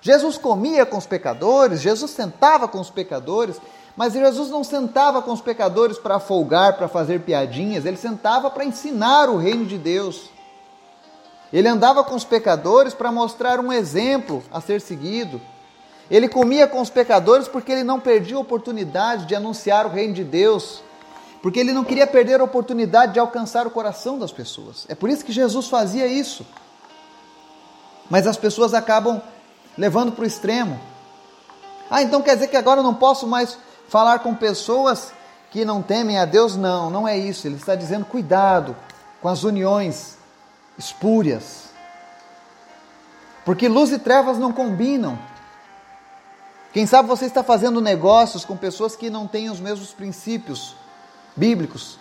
Jesus 0.00 0.36
comia 0.38 0.86
com 0.86 0.96
os 0.96 1.06
pecadores, 1.06 1.80
Jesus 1.80 2.10
sentava 2.10 2.66
com 2.66 2.80
os 2.80 2.90
pecadores". 2.90 3.60
Mas 3.96 4.12
Jesus 4.12 4.50
não 4.50 4.64
sentava 4.64 5.22
com 5.22 5.32
os 5.32 5.40
pecadores 5.40 5.98
para 5.98 6.18
folgar, 6.18 6.76
para 6.76 6.88
fazer 6.88 7.20
piadinhas, 7.20 7.84
ele 7.86 7.96
sentava 7.96 8.50
para 8.50 8.64
ensinar 8.64 9.28
o 9.28 9.36
reino 9.36 9.64
de 9.64 9.78
Deus. 9.78 10.30
Ele 11.52 11.68
andava 11.68 12.02
com 12.02 12.16
os 12.16 12.24
pecadores 12.24 12.92
para 12.92 13.12
mostrar 13.12 13.60
um 13.60 13.72
exemplo 13.72 14.42
a 14.50 14.60
ser 14.60 14.80
seguido. 14.80 15.40
Ele 16.10 16.28
comia 16.28 16.66
com 16.66 16.80
os 16.80 16.90
pecadores 16.90 17.46
porque 17.46 17.70
ele 17.70 17.84
não 17.84 18.00
perdia 18.00 18.36
a 18.36 18.40
oportunidade 18.40 19.26
de 19.26 19.34
anunciar 19.36 19.86
o 19.86 19.90
reino 19.90 20.12
de 20.12 20.24
Deus, 20.24 20.82
porque 21.40 21.60
ele 21.60 21.72
não 21.72 21.84
queria 21.84 22.06
perder 22.06 22.40
a 22.40 22.44
oportunidade 22.44 23.12
de 23.12 23.20
alcançar 23.20 23.66
o 23.66 23.70
coração 23.70 24.18
das 24.18 24.32
pessoas. 24.32 24.84
É 24.88 24.94
por 24.96 25.08
isso 25.08 25.24
que 25.24 25.32
Jesus 25.32 25.68
fazia 25.68 26.06
isso. 26.06 26.44
Mas 28.10 28.26
as 28.26 28.36
pessoas 28.36 28.74
acabam 28.74 29.22
levando 29.78 30.10
para 30.10 30.24
o 30.24 30.26
extremo. 30.26 30.78
Ah, 31.88 32.02
então 32.02 32.20
quer 32.20 32.34
dizer 32.34 32.48
que 32.48 32.56
agora 32.56 32.80
eu 32.80 32.84
não 32.84 32.94
posso 32.94 33.26
mais 33.26 33.56
falar 33.88 34.20
com 34.20 34.34
pessoas 34.34 35.12
que 35.50 35.64
não 35.64 35.82
temem 35.82 36.18
a 36.18 36.24
Deus, 36.24 36.56
não, 36.56 36.90
não 36.90 37.06
é 37.06 37.16
isso. 37.16 37.46
Ele 37.46 37.56
está 37.56 37.74
dizendo 37.74 38.04
cuidado 38.04 38.76
com 39.22 39.28
as 39.28 39.44
uniões 39.44 40.16
espúrias. 40.76 41.64
Porque 43.44 43.68
luz 43.68 43.92
e 43.92 43.98
trevas 43.98 44.38
não 44.38 44.52
combinam. 44.52 45.18
Quem 46.72 46.86
sabe 46.86 47.08
você 47.08 47.26
está 47.26 47.44
fazendo 47.44 47.80
negócios 47.80 48.44
com 48.44 48.56
pessoas 48.56 48.96
que 48.96 49.08
não 49.08 49.28
têm 49.28 49.48
os 49.48 49.60
mesmos 49.60 49.92
princípios 49.92 50.74
bíblicos. 51.36 51.98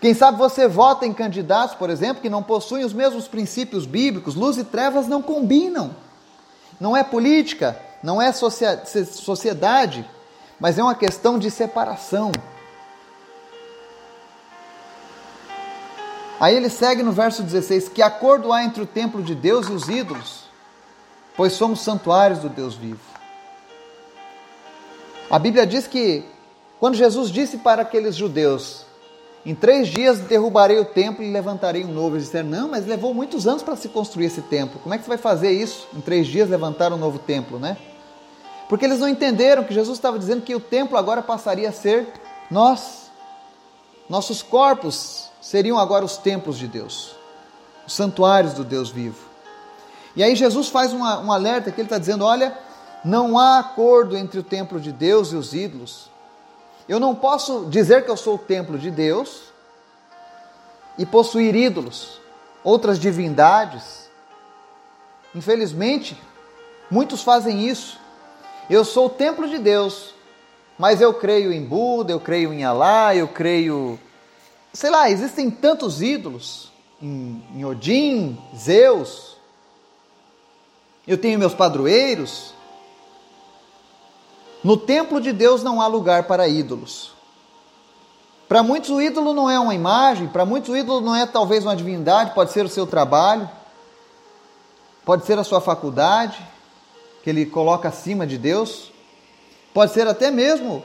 Quem 0.00 0.14
sabe 0.14 0.38
você 0.38 0.66
vota 0.66 1.04
em 1.04 1.12
candidatos, 1.12 1.74
por 1.74 1.90
exemplo, 1.90 2.22
que 2.22 2.30
não 2.30 2.42
possuem 2.42 2.84
os 2.84 2.92
mesmos 2.92 3.28
princípios 3.28 3.84
bíblicos. 3.84 4.34
Luz 4.34 4.56
e 4.56 4.64
trevas 4.64 5.06
não 5.06 5.20
combinam. 5.20 5.94
Não 6.80 6.96
é 6.96 7.02
política, 7.02 7.78
não 8.02 8.20
é 8.20 8.32
sociedade, 8.32 10.08
mas 10.60 10.78
é 10.78 10.82
uma 10.82 10.94
questão 10.94 11.38
de 11.38 11.50
separação. 11.50 12.32
Aí 16.38 16.54
ele 16.54 16.68
segue 16.68 17.02
no 17.02 17.12
verso 17.12 17.42
16: 17.42 17.88
Que 17.88 18.02
acordo 18.02 18.52
há 18.52 18.64
entre 18.64 18.82
o 18.82 18.86
templo 18.86 19.22
de 19.22 19.34
Deus 19.34 19.68
e 19.68 19.72
os 19.72 19.88
ídolos? 19.88 20.44
Pois 21.36 21.52
somos 21.52 21.80
santuários 21.80 22.38
do 22.40 22.48
Deus 22.48 22.74
vivo. 22.74 23.00
A 25.30 25.38
Bíblia 25.38 25.66
diz 25.66 25.86
que, 25.86 26.24
quando 26.78 26.94
Jesus 26.94 27.30
disse 27.30 27.58
para 27.58 27.82
aqueles 27.82 28.14
judeus: 28.14 28.84
Em 29.44 29.54
três 29.54 29.88
dias 29.88 30.20
derrubarei 30.20 30.78
o 30.78 30.84
templo 30.84 31.24
e 31.24 31.32
levantarei 31.32 31.84
um 31.84 31.92
novo, 31.92 32.16
eles 32.16 32.26
disseram: 32.26 32.48
Não, 32.48 32.68
mas 32.68 32.86
levou 32.86 33.14
muitos 33.14 33.46
anos 33.46 33.62
para 33.62 33.76
se 33.76 33.88
construir 33.88 34.26
esse 34.26 34.42
templo. 34.42 34.78
Como 34.80 34.94
é 34.94 34.98
que 34.98 35.04
você 35.04 35.08
vai 35.08 35.18
fazer 35.18 35.50
isso? 35.50 35.88
Em 35.94 36.00
três 36.00 36.26
dias 36.26 36.48
levantar 36.48 36.92
um 36.92 36.98
novo 36.98 37.18
templo, 37.18 37.58
né? 37.58 37.76
Porque 38.68 38.84
eles 38.84 38.98
não 38.98 39.08
entenderam 39.08 39.64
que 39.64 39.74
Jesus 39.74 39.96
estava 39.96 40.18
dizendo 40.18 40.42
que 40.42 40.54
o 40.54 40.60
templo 40.60 40.96
agora 40.96 41.22
passaria 41.22 41.68
a 41.68 41.72
ser 41.72 42.06
nós. 42.50 43.10
Nossos 44.08 44.42
corpos 44.42 45.28
seriam 45.40 45.78
agora 45.78 46.04
os 46.04 46.16
templos 46.16 46.58
de 46.58 46.66
Deus, 46.66 47.14
os 47.86 47.92
santuários 47.92 48.54
do 48.54 48.64
Deus 48.64 48.90
vivo. 48.90 49.24
E 50.14 50.22
aí 50.22 50.34
Jesus 50.34 50.68
faz 50.68 50.92
uma, 50.92 51.20
um 51.20 51.30
alerta 51.30 51.70
que 51.70 51.80
ele 51.80 51.86
está 51.86 51.98
dizendo: 51.98 52.24
olha, 52.24 52.56
não 53.04 53.38
há 53.38 53.58
acordo 53.58 54.16
entre 54.16 54.40
o 54.40 54.42
templo 54.42 54.80
de 54.80 54.90
Deus 54.90 55.32
e 55.32 55.36
os 55.36 55.54
ídolos. 55.54 56.10
Eu 56.88 56.98
não 56.98 57.14
posso 57.14 57.66
dizer 57.66 58.04
que 58.04 58.10
eu 58.10 58.16
sou 58.16 58.36
o 58.36 58.38
templo 58.38 58.78
de 58.78 58.90
Deus 58.90 59.42
e 60.96 61.04
possuir 61.04 61.54
ídolos, 61.54 62.20
outras 62.64 62.98
divindades. 62.98 64.08
Infelizmente, 65.34 66.20
muitos 66.90 67.22
fazem 67.22 67.68
isso. 67.68 68.00
Eu 68.68 68.84
sou 68.84 69.06
o 69.06 69.10
templo 69.10 69.48
de 69.48 69.58
Deus, 69.58 70.12
mas 70.78 71.00
eu 71.00 71.14
creio 71.14 71.52
em 71.52 71.64
Buda, 71.64 72.12
eu 72.12 72.20
creio 72.20 72.52
em 72.52 72.64
Alá, 72.64 73.14
eu 73.14 73.28
creio. 73.28 73.98
Sei 74.72 74.90
lá, 74.90 75.08
existem 75.08 75.50
tantos 75.50 76.02
ídolos. 76.02 76.72
Em, 77.00 77.42
em 77.54 77.64
Odin, 77.64 78.38
Zeus. 78.56 79.36
Eu 81.06 81.16
tenho 81.16 81.38
meus 81.38 81.54
padroeiros. 81.54 82.52
No 84.64 84.76
templo 84.76 85.20
de 85.20 85.32
Deus 85.32 85.62
não 85.62 85.80
há 85.80 85.86
lugar 85.86 86.24
para 86.24 86.48
ídolos. 86.48 87.12
Para 88.48 88.62
muitos 88.62 88.90
o 88.90 89.00
ídolo 89.00 89.32
não 89.32 89.50
é 89.50 89.58
uma 89.58 89.74
imagem, 89.74 90.28
para 90.28 90.44
muitos 90.44 90.70
o 90.70 90.76
ídolo 90.76 91.00
não 91.00 91.14
é 91.14 91.26
talvez 91.26 91.64
uma 91.64 91.74
divindade, 91.74 92.32
pode 92.32 92.52
ser 92.52 92.64
o 92.64 92.68
seu 92.68 92.86
trabalho, 92.86 93.48
pode 95.04 95.26
ser 95.26 95.36
a 95.36 95.42
sua 95.44 95.60
faculdade, 95.60 96.38
que 97.26 97.30
ele 97.30 97.44
coloca 97.44 97.88
acima 97.88 98.24
de 98.24 98.38
Deus, 98.38 98.92
pode 99.74 99.92
ser 99.92 100.06
até 100.06 100.30
mesmo 100.30 100.84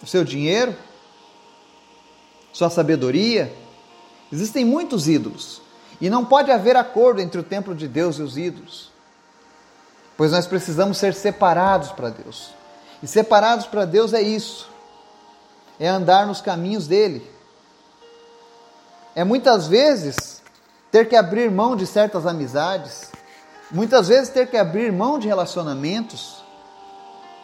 o 0.00 0.06
seu 0.06 0.22
dinheiro, 0.22 0.72
sua 2.52 2.70
sabedoria. 2.70 3.52
Existem 4.32 4.64
muitos 4.64 5.08
ídolos 5.08 5.60
e 6.00 6.08
não 6.08 6.24
pode 6.24 6.52
haver 6.52 6.76
acordo 6.76 7.20
entre 7.20 7.40
o 7.40 7.42
templo 7.42 7.74
de 7.74 7.88
Deus 7.88 8.20
e 8.20 8.22
os 8.22 8.38
ídolos, 8.38 8.92
pois 10.16 10.30
nós 10.30 10.46
precisamos 10.46 10.96
ser 10.96 11.12
separados 11.12 11.90
para 11.90 12.08
Deus. 12.08 12.50
E 13.02 13.08
separados 13.08 13.66
para 13.66 13.84
Deus 13.84 14.12
é 14.12 14.22
isso, 14.22 14.70
é 15.80 15.88
andar 15.88 16.24
nos 16.24 16.40
caminhos 16.40 16.86
dele. 16.86 17.28
É 19.12 19.24
muitas 19.24 19.66
vezes 19.66 20.40
ter 20.92 21.08
que 21.08 21.16
abrir 21.16 21.50
mão 21.50 21.74
de 21.74 21.84
certas 21.84 22.28
amizades, 22.28 23.10
Muitas 23.70 24.08
vezes 24.08 24.28
ter 24.28 24.48
que 24.48 24.56
abrir 24.56 24.92
mão 24.92 25.18
de 25.18 25.26
relacionamentos, 25.26 26.42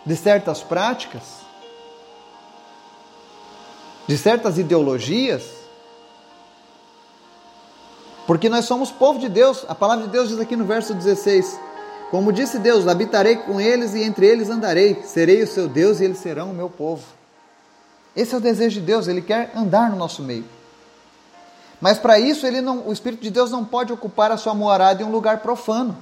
de 0.05 0.17
certas 0.17 0.63
práticas. 0.63 1.41
de 4.07 4.19
certas 4.19 4.59
ideologias, 4.59 5.45
porque 8.27 8.49
nós 8.49 8.65
somos 8.65 8.91
povo 8.91 9.21
de 9.21 9.29
Deus. 9.29 9.65
A 9.69 9.75
palavra 9.75 10.07
de 10.07 10.11
Deus 10.11 10.29
diz 10.29 10.41
aqui 10.41 10.57
no 10.57 10.65
verso 10.65 10.93
16: 10.93 11.61
Como 12.11 12.33
disse 12.33 12.59
Deus, 12.59 12.89
habitarei 12.89 13.37
com 13.37 13.61
eles 13.61 13.95
e 13.95 14.03
entre 14.03 14.27
eles 14.27 14.51
andarei, 14.51 15.01
serei 15.05 15.45
o 15.45 15.47
seu 15.47 15.69
Deus 15.69 16.01
e 16.01 16.05
eles 16.07 16.19
serão 16.19 16.51
o 16.51 16.55
meu 16.55 16.69
povo. 16.69 17.05
Esse 18.17 18.35
é 18.35 18.39
o 18.39 18.41
desejo 18.41 18.81
de 18.81 18.87
Deus, 18.87 19.07
ele 19.07 19.23
quer 19.23 19.53
andar 19.55 19.91
no 19.91 19.97
nosso 19.97 20.25
meio. 20.25 20.45
Mas 21.81 21.97
para 21.97 22.19
isso, 22.19 22.47
ele 22.49 22.61
não, 22.61 22.89
o 22.89 22.93
Espírito 22.93 23.23
de 23.23 23.31
Deus 23.31 23.53
não 23.53 23.65
pode 23.65 23.93
ocupar 23.93 24.33
a 24.33 24.37
sua 24.37 24.55
morada 24.55 25.03
em 25.03 25.07
um 25.07 25.13
lugar 25.13 25.39
profano. 25.39 25.97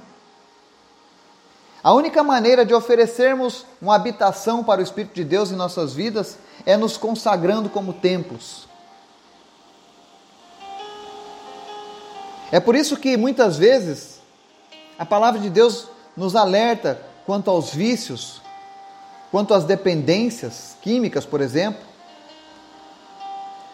A 1.81 1.93
única 1.93 2.21
maneira 2.23 2.65
de 2.65 2.73
oferecermos 2.73 3.65
uma 3.81 3.95
habitação 3.95 4.63
para 4.63 4.81
o 4.81 4.83
Espírito 4.83 5.15
de 5.15 5.23
Deus 5.23 5.51
em 5.51 5.55
nossas 5.55 5.93
vidas 5.93 6.37
é 6.65 6.75
nos 6.75 6.97
consagrando 6.97 7.69
como 7.69 7.93
templos. 7.93 8.67
É 12.51 12.59
por 12.59 12.75
isso 12.75 12.97
que 12.97 13.15
muitas 13.15 13.57
vezes 13.57 14.19
a 14.97 15.05
palavra 15.05 15.39
de 15.39 15.49
Deus 15.49 15.87
nos 16.17 16.35
alerta 16.35 17.01
quanto 17.25 17.49
aos 17.49 17.73
vícios, 17.73 18.41
quanto 19.31 19.53
às 19.53 19.63
dependências 19.63 20.75
químicas, 20.81 21.25
por 21.25 21.39
exemplo. 21.39 21.81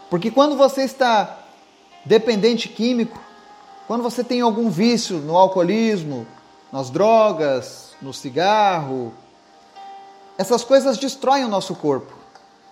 Porque 0.10 0.30
quando 0.30 0.56
você 0.56 0.84
está 0.84 1.40
dependente 2.04 2.70
químico, 2.70 3.20
quando 3.88 4.04
você 4.04 4.24
tem 4.24 4.42
algum 4.42 4.70
vício 4.70 5.18
no 5.18 5.36
alcoolismo, 5.36 6.28
nas 6.72 6.90
drogas, 6.90 7.85
no 8.02 8.14
cigarro, 8.14 9.14
essas 10.38 10.64
coisas 10.64 10.98
destroem 10.98 11.46
o 11.46 11.50
nosso 11.50 11.76
corpo. 11.76 12.14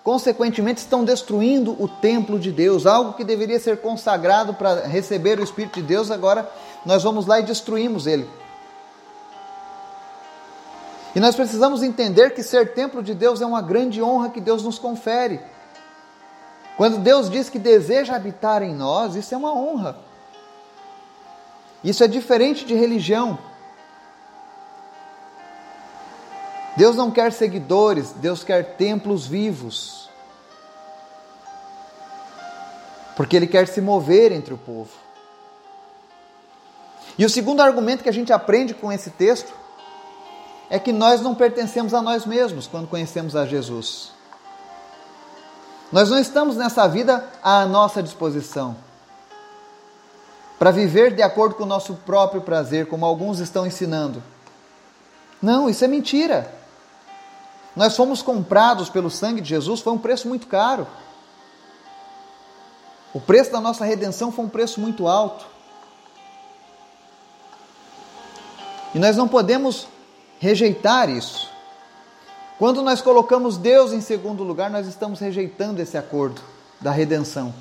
Consequentemente, 0.04 0.82
estão 0.82 1.06
destruindo 1.06 1.82
o 1.82 1.88
templo 1.88 2.38
de 2.38 2.52
Deus, 2.52 2.86
algo 2.86 3.14
que 3.14 3.24
deveria 3.24 3.58
ser 3.58 3.78
consagrado 3.78 4.54
para 4.54 4.86
receber 4.86 5.40
o 5.40 5.44
Espírito 5.44 5.80
de 5.80 5.84
Deus, 5.84 6.12
agora 6.12 6.50
nós 6.86 7.04
vamos 7.04 7.26
lá 7.26 7.40
e 7.40 7.44
destruímos 7.44 8.06
ele. 8.06 8.30
E 11.16 11.20
nós 11.20 11.36
precisamos 11.36 11.84
entender 11.84 12.32
que 12.32 12.44
ser 12.44 12.74
templo 12.74 13.02
de 13.02 13.14
Deus 13.14 13.40
é 13.40 13.46
uma 13.46 13.62
grande 13.62 14.02
honra 14.02 14.30
que 14.30 14.42
Deus 14.42 14.64
nos 14.64 14.78
confere. 14.78 15.40
Quando 16.76 16.98
Deus 16.98 17.30
diz 17.30 17.50
que 17.50 17.60
deseja 17.60 18.16
habitar 18.16 18.64
em 18.64 18.74
nós, 18.74 19.16
isso 19.16 19.34
é 19.34 19.38
uma 19.38 19.54
honra. 19.54 19.96
Isso 21.84 22.04
é 22.04 22.08
diferente 22.08 22.66
de 22.66 22.74
religião. 22.74 23.38
Deus 26.76 26.96
não 26.96 27.12
quer 27.12 27.32
seguidores, 27.32 28.12
Deus 28.12 28.44
quer 28.44 28.76
templos 28.76 29.28
vivos. 29.28 30.10
Porque 33.16 33.36
Ele 33.36 33.48
quer 33.48 33.68
se 33.68 33.80
mover 33.80 34.32
entre 34.32 34.54
o 34.54 34.58
povo. 34.58 34.90
E 37.18 37.26
o 37.26 37.30
segundo 37.30 37.62
argumento 37.62 38.04
que 38.04 38.10
a 38.10 38.14
gente 38.14 38.34
aprende 38.34 38.74
com 38.74 38.92
esse 38.92 39.12
texto 39.12 39.54
é 40.70 40.80
que 40.80 40.92
nós 40.92 41.22
não 41.22 41.36
pertencemos 41.36 41.94
a 41.94 42.02
nós 42.02 42.26
mesmos 42.26 42.66
quando 42.66 42.88
conhecemos 42.88 43.36
a 43.36 43.46
Jesus. 43.46 44.12
Nós 45.92 46.10
não 46.10 46.18
estamos 46.18 46.58
nessa 46.58 46.88
vida 46.88 47.30
à 47.44 47.66
nossa 47.66 48.02
disposição 48.02 48.76
para 50.58 50.72
viver 50.72 51.14
de 51.14 51.22
acordo 51.22 51.56
com 51.56 51.64
o 51.64 51.68
nosso 51.68 51.94
próprio 52.06 52.42
prazer, 52.42 52.88
como 52.88 53.06
alguns 53.06 53.40
estão 53.40 53.68
ensinando. 53.68 54.24
Não, 55.42 55.70
isso 55.70 55.84
é 55.84 55.88
mentira. 55.88 56.63
Nós 57.76 57.96
fomos 57.96 58.22
comprados 58.22 58.90
pelo 58.90 59.10
sangue 59.10 59.42
de 59.42 59.50
Jesus, 59.50 59.80
foi 59.80 59.94
um 59.94 59.98
preço 59.98 60.28
muito 60.28 60.48
caro. 60.48 60.88
O 63.14 63.20
preço 63.20 63.52
da 63.52 63.60
nossa 63.60 63.86
redenção 63.86 64.32
foi 64.32 64.46
um 64.46 64.50
preço 64.50 64.80
muito 64.80 65.08
alto. 65.08 65.46
E 68.94 69.00
nós 69.00 69.18
não 69.18 69.28
podemos 69.28 69.88
rejeitar 70.40 71.10
isso. 71.10 71.50
Quando 72.60 72.82
nós 72.82 73.02
colocamos 73.02 73.58
Deus 73.58 73.92
em 73.92 74.02
segundo 74.02 74.44
lugar, 74.44 74.70
nós 74.70 74.88
estamos 74.88 75.20
rejeitando 75.20 75.80
esse 75.80 75.98
acordo 75.98 76.42
da 76.80 76.92
redenção. 76.92 77.54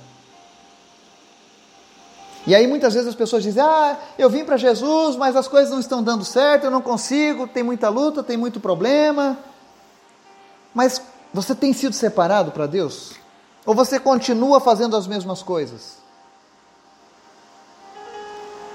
E 2.46 2.54
aí 2.54 2.66
muitas 2.66 2.92
vezes 2.92 3.08
as 3.08 3.14
pessoas 3.14 3.42
dizem: 3.42 3.62
Ah, 3.62 3.96
eu 4.18 4.28
vim 4.28 4.44
para 4.44 4.56
Jesus, 4.56 5.16
mas 5.16 5.36
as 5.36 5.48
coisas 5.48 5.70
não 5.70 5.80
estão 5.80 6.02
dando 6.02 6.24
certo, 6.24 6.64
eu 6.64 6.70
não 6.70 6.82
consigo, 6.82 7.46
tem 7.46 7.62
muita 7.62 7.88
luta, 7.88 8.22
tem 8.22 8.36
muito 8.36 8.60
problema. 8.60 9.38
Mas 10.74 11.00
você 11.32 11.54
tem 11.54 11.72
sido 11.72 11.94
separado 11.94 12.52
para 12.52 12.66
Deus? 12.66 13.12
Ou 13.64 13.74
você 13.74 13.98
continua 13.98 14.60
fazendo 14.60 14.96
as 14.96 15.06
mesmas 15.06 15.42
coisas? 15.42 15.98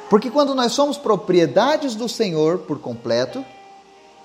Porque 0.10 0.32
quando 0.32 0.56
nós 0.56 0.72
somos 0.72 0.98
propriedades 0.98 1.96
do 1.96 2.08
Senhor 2.08 2.60
por 2.60 2.80
completo, 2.80 3.44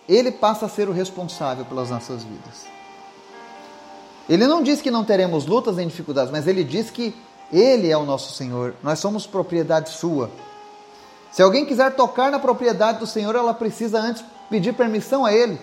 ele 0.09 0.31
passa 0.31 0.67
a 0.67 0.69
ser 0.69 0.89
o 0.89 0.93
responsável 0.93 1.65
pelas 1.65 1.91
nossas 1.91 2.23
vidas. 2.23 2.67
Ele 4.29 4.47
não 4.47 4.63
diz 4.63 4.81
que 4.81 4.91
não 4.91 5.05
teremos 5.05 5.47
lutas 5.47 5.77
nem 5.77 5.89
dificuldades, 5.89 6.31
mas 6.31 6.47
ele 6.47 6.63
diz 6.63 6.91
que 6.91 7.15
ele 7.53 7.91
é 7.91 7.97
o 7.97 8.05
nosso 8.05 8.33
Senhor, 8.33 8.75
nós 8.83 8.99
somos 8.99 9.27
propriedade 9.27 9.91
sua. 9.91 10.31
Se 11.33 11.43
alguém 11.43 11.67
quiser 11.67 11.95
tocar 11.95 12.31
na 12.31 12.39
propriedade 12.39 12.99
do 12.99 13.07
Senhor, 13.07 13.35
ela 13.35 13.53
precisa 13.53 13.99
antes 13.99 14.25
pedir 14.49 14.75
permissão 14.75 15.25
a 15.25 15.33
ele. 15.33 15.59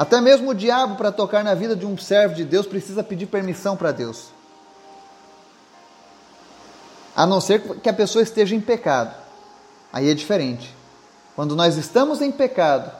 Até 0.00 0.18
mesmo 0.18 0.52
o 0.52 0.54
diabo, 0.54 0.96
para 0.96 1.12
tocar 1.12 1.44
na 1.44 1.52
vida 1.52 1.76
de 1.76 1.84
um 1.84 1.94
servo 1.98 2.34
de 2.34 2.42
Deus, 2.42 2.66
precisa 2.66 3.04
pedir 3.04 3.26
permissão 3.26 3.76
para 3.76 3.92
Deus. 3.92 4.28
A 7.14 7.26
não 7.26 7.38
ser 7.38 7.60
que 7.80 7.88
a 7.90 7.92
pessoa 7.92 8.22
esteja 8.22 8.56
em 8.56 8.62
pecado. 8.62 9.14
Aí 9.92 10.08
é 10.08 10.14
diferente. 10.14 10.74
Quando 11.36 11.54
nós 11.54 11.76
estamos 11.76 12.22
em 12.22 12.32
pecado, 12.32 12.90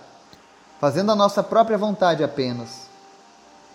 fazendo 0.79 1.11
a 1.11 1.17
nossa 1.17 1.43
própria 1.43 1.79
vontade 1.79 2.23
apenas, 2.23 2.83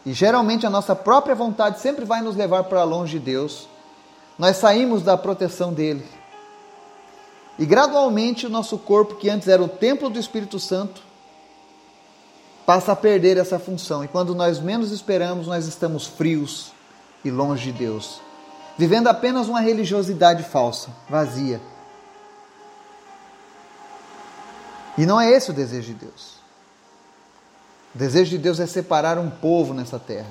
e 0.06 0.14
geralmente 0.14 0.68
a 0.68 0.70
nossa 0.70 0.96
própria 0.96 1.34
vontade 1.34 1.80
sempre 1.80 2.06
vai 2.06 2.22
nos 2.22 2.36
levar 2.36 2.66
para 2.66 2.84
longe 2.84 3.18
de 3.18 3.26
Deus, 3.26 3.68
nós 4.38 4.58
saímos 4.58 5.02
da 5.02 5.18
proteção 5.18 5.74
dele. 5.74 6.06
E 7.58 7.66
gradualmente 7.66 8.46
o 8.46 8.52
nosso 8.52 8.78
corpo, 8.78 9.16
que 9.16 9.32
antes 9.32 9.48
era 9.48 9.64
o 9.64 9.68
templo 9.68 10.12
do 10.12 10.20
Espírito 10.20 10.60
Santo, 10.60 11.02
passa 12.66 12.92
a 12.94 12.96
perder 12.96 13.38
essa 13.38 13.60
função. 13.60 14.04
E 14.04 14.08
quando 14.08 14.34
nós 14.34 14.60
menos 14.60 14.92
esperamos, 14.92 15.48
nós 15.48 15.68
estamos 15.68 16.08
frios 16.08 16.72
e 17.24 17.30
longe 17.30 17.72
de 17.72 17.80
Deus, 17.80 18.22
vivendo 18.78 19.08
apenas 19.08 19.48
uma 19.48 19.60
religiosidade 19.60 20.44
falsa, 20.44 20.90
vazia. 21.10 21.62
E 24.98 25.06
não 25.06 25.20
é 25.20 25.30
esse 25.30 25.52
o 25.52 25.54
desejo 25.54 25.94
de 25.94 26.06
Deus. 26.06 26.36
O 27.94 27.98
desejo 27.98 28.32
de 28.32 28.38
Deus 28.38 28.60
é 28.60 28.66
separar 28.66 29.18
um 29.18 29.30
povo 29.30 29.74
nessa 29.74 30.00
terra. 30.00 30.30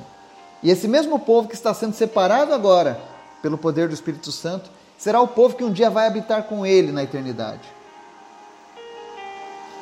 E 0.63 0.71
esse 0.71 0.89
mesmo 0.89 1.19
povo 1.19 1.49
que 1.49 1.55
está 1.55 1.75
sendo 1.75 1.95
separado 1.95 2.55
agora 2.55 3.01
pelo 3.43 3.59
poder 3.59 3.89
do 3.89 3.95
Espírito 3.95 4.33
Santo 4.33 4.71
será 4.97 5.21
o 5.21 5.29
povo 5.29 5.57
que 5.57 5.65
um 5.65 5.73
dia 5.73 5.91
vai 5.91 6.07
habitar 6.07 6.45
com 6.45 6.65
ele 6.65 6.91
na 6.91 7.03
eternidade. 7.03 7.69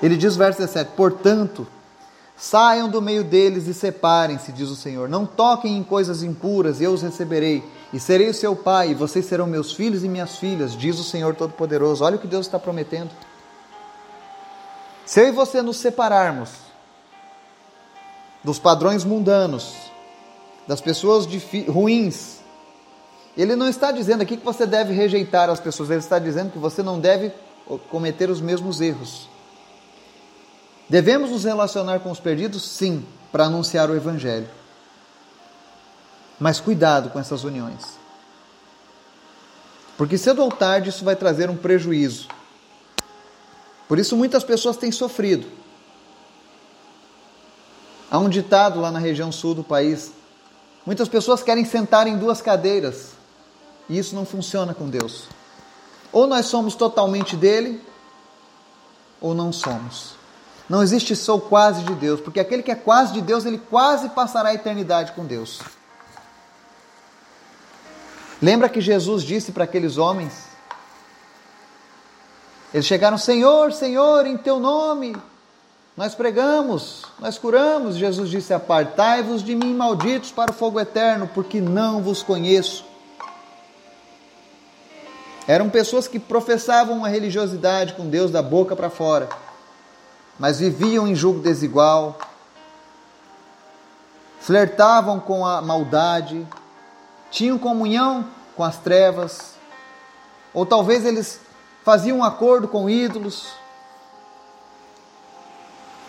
Ele 0.03 0.17
diz, 0.17 0.35
verso 0.35 0.59
17: 0.59 0.93
Portanto, 0.97 1.67
saiam 2.43 2.89
do 2.89 3.01
meio 3.01 3.23
deles 3.23 3.69
e 3.69 3.73
separem-se, 3.73 4.51
diz 4.51 4.69
o 4.69 4.75
Senhor. 4.75 5.09
Não 5.09 5.25
toquem 5.25 5.79
em 5.79 5.85
coisas 5.85 6.25
impuras, 6.25 6.81
e 6.81 6.85
eu 6.85 6.93
os 6.93 7.01
receberei, 7.01 7.63
e 7.93 8.01
serei 8.01 8.31
o 8.31 8.35
seu 8.35 8.57
pai, 8.57 8.91
e 8.91 8.95
vocês 8.95 9.27
serão 9.27 9.47
meus 9.47 9.73
filhos 9.73 10.03
e 10.03 10.09
minhas 10.09 10.35
filhas, 10.39 10.77
diz 10.77 10.99
o 10.99 11.05
Senhor 11.05 11.37
Todo-Poderoso. 11.37 12.03
Olha 12.03 12.17
o 12.17 12.19
que 12.19 12.27
Deus 12.27 12.45
está 12.45 12.59
prometendo. 12.59 13.13
Se 15.07 15.21
eu 15.21 15.29
e 15.29 15.31
você 15.31 15.63
nos 15.63 15.77
separarmos 15.77 16.51
dos 18.43 18.59
padrões 18.59 19.05
mundanos, 19.05 19.73
das 20.67 20.81
pessoas 20.81 21.29
ruins, 21.69 22.39
ele 23.37 23.55
não 23.55 23.69
está 23.69 23.93
dizendo 23.93 24.23
aqui 24.23 24.37
que 24.37 24.45
você 24.45 24.67
deve 24.67 24.93
rejeitar 24.93 25.49
as 25.49 25.61
pessoas, 25.61 25.91
ele 25.91 26.01
está 26.01 26.19
dizendo 26.19 26.51
que 26.51 26.59
você 26.59 26.83
não 26.83 26.99
deve 26.99 27.33
cometer 27.89 28.29
os 28.31 28.41
mesmos 28.41 28.81
erros. 28.81 29.31
Devemos 30.89 31.31
nos 31.31 31.45
relacionar 31.45 32.01
com 32.01 32.11
os 32.11 32.21
perdidos? 32.21 32.63
Sim, 32.63 33.07
para 33.31 33.45
anunciar 33.45 33.91
o 33.91 33.97
Evangelho. 33.97 34.49
Mas 36.39 36.61
cuidado 36.61 37.11
com 37.11 37.19
essas 37.19 37.45
uniões. 37.45 37.99
Porque 39.97 40.19
cedo 40.19 40.43
ou 40.43 40.51
tarde 40.51 40.91
isso 40.91 41.05
vai 41.05 41.17
trazer 41.17 41.49
um 41.49 41.57
prejuízo 41.57 42.29
por 43.93 43.99
isso 43.99 44.17
muitas 44.17 44.43
pessoas 44.43 44.79
têm 44.79 44.91
sofrido. 44.91 45.47
Há 48.11 48.19
um 48.19 48.31
ditado 48.31 48.81
lá 48.81 48.91
na 48.91 48.99
região 48.99 49.31
sul 49.31 49.55
do 49.55 49.63
país: 49.63 50.13
muitas 50.87 51.11
pessoas 51.11 51.43
querem 51.43 51.67
sentar 51.67 52.07
em 52.07 52.17
duas 52.17 52.41
cadeiras, 52.41 53.11
e 53.91 53.99
isso 53.99 54.15
não 54.15 54.25
funciona 54.25 54.73
com 54.73 54.89
Deus. 54.89 55.25
Ou 56.11 56.27
nós 56.27 56.47
somos 56.47 56.75
totalmente 56.75 57.37
dele, 57.37 57.83
ou 59.21 59.35
não 59.35 59.53
somos. 59.53 60.15
Não 60.73 60.83
existe 60.83 61.15
sou 61.15 61.39
quase 61.39 61.83
de 61.83 61.95
Deus, 61.95 62.19
porque 62.19 62.41
aquele 62.41 62.63
que 62.63 62.71
é 62.71 62.75
quase 62.75 63.13
de 63.13 63.21
Deus, 63.21 63.45
ele 63.45 63.59
quase 63.59 64.09
passará 64.09 64.49
a 64.49 64.55
eternidade 64.55 65.13
com 65.13 65.27
Deus. 65.27 65.61
Lembra 68.41 68.71
que 68.71 68.81
Jesus 68.81 69.23
disse 69.23 69.53
para 69.53 69.65
aqueles 69.65 69.99
homens? 69.99 70.47
Eles 72.73 72.87
chegaram, 72.87 73.19
Senhor, 73.19 73.71
Senhor, 73.75 74.27
em 74.27 74.39
teu 74.39 74.59
nome, 74.59 75.15
nós 75.95 76.15
pregamos, 76.15 77.05
nós 77.19 77.37
curamos. 77.37 77.97
Jesus 77.97 78.31
disse: 78.31 78.55
Apartai-vos 78.55 79.45
de 79.45 79.55
mim, 79.55 79.75
malditos, 79.75 80.33
para 80.33 80.53
o 80.53 80.55
fogo 80.55 80.81
eterno, 80.81 81.29
porque 81.35 81.61
não 81.61 82.03
vos 82.03 82.23
conheço. 82.23 82.83
Eram 85.47 85.69
pessoas 85.69 86.09
que 86.09 86.19
professavam 86.19 86.97
uma 86.97 87.11
religiosidade 87.11 87.93
com 87.93 88.09
Deus 88.09 88.31
da 88.31 88.41
boca 88.41 88.75
para 88.75 88.89
fora, 88.89 89.29
mas 90.43 90.59
viviam 90.59 91.07
em 91.07 91.15
julgo 91.15 91.39
desigual, 91.39 92.19
flertavam 94.41 95.21
com 95.21 95.47
a 95.47 95.63
maldade, 95.63 96.45
tinham 97.31 97.57
comunhão 97.57 98.29
com 98.57 98.65
as 98.65 98.77
trevas, 98.77 99.55
ou 100.53 100.67
talvez 100.67 101.07
eles 101.07 101.41
faziam 101.85 102.19
um 102.19 102.25
acordo 102.25 102.67
com 102.67 102.91
ídolos, 102.91 103.53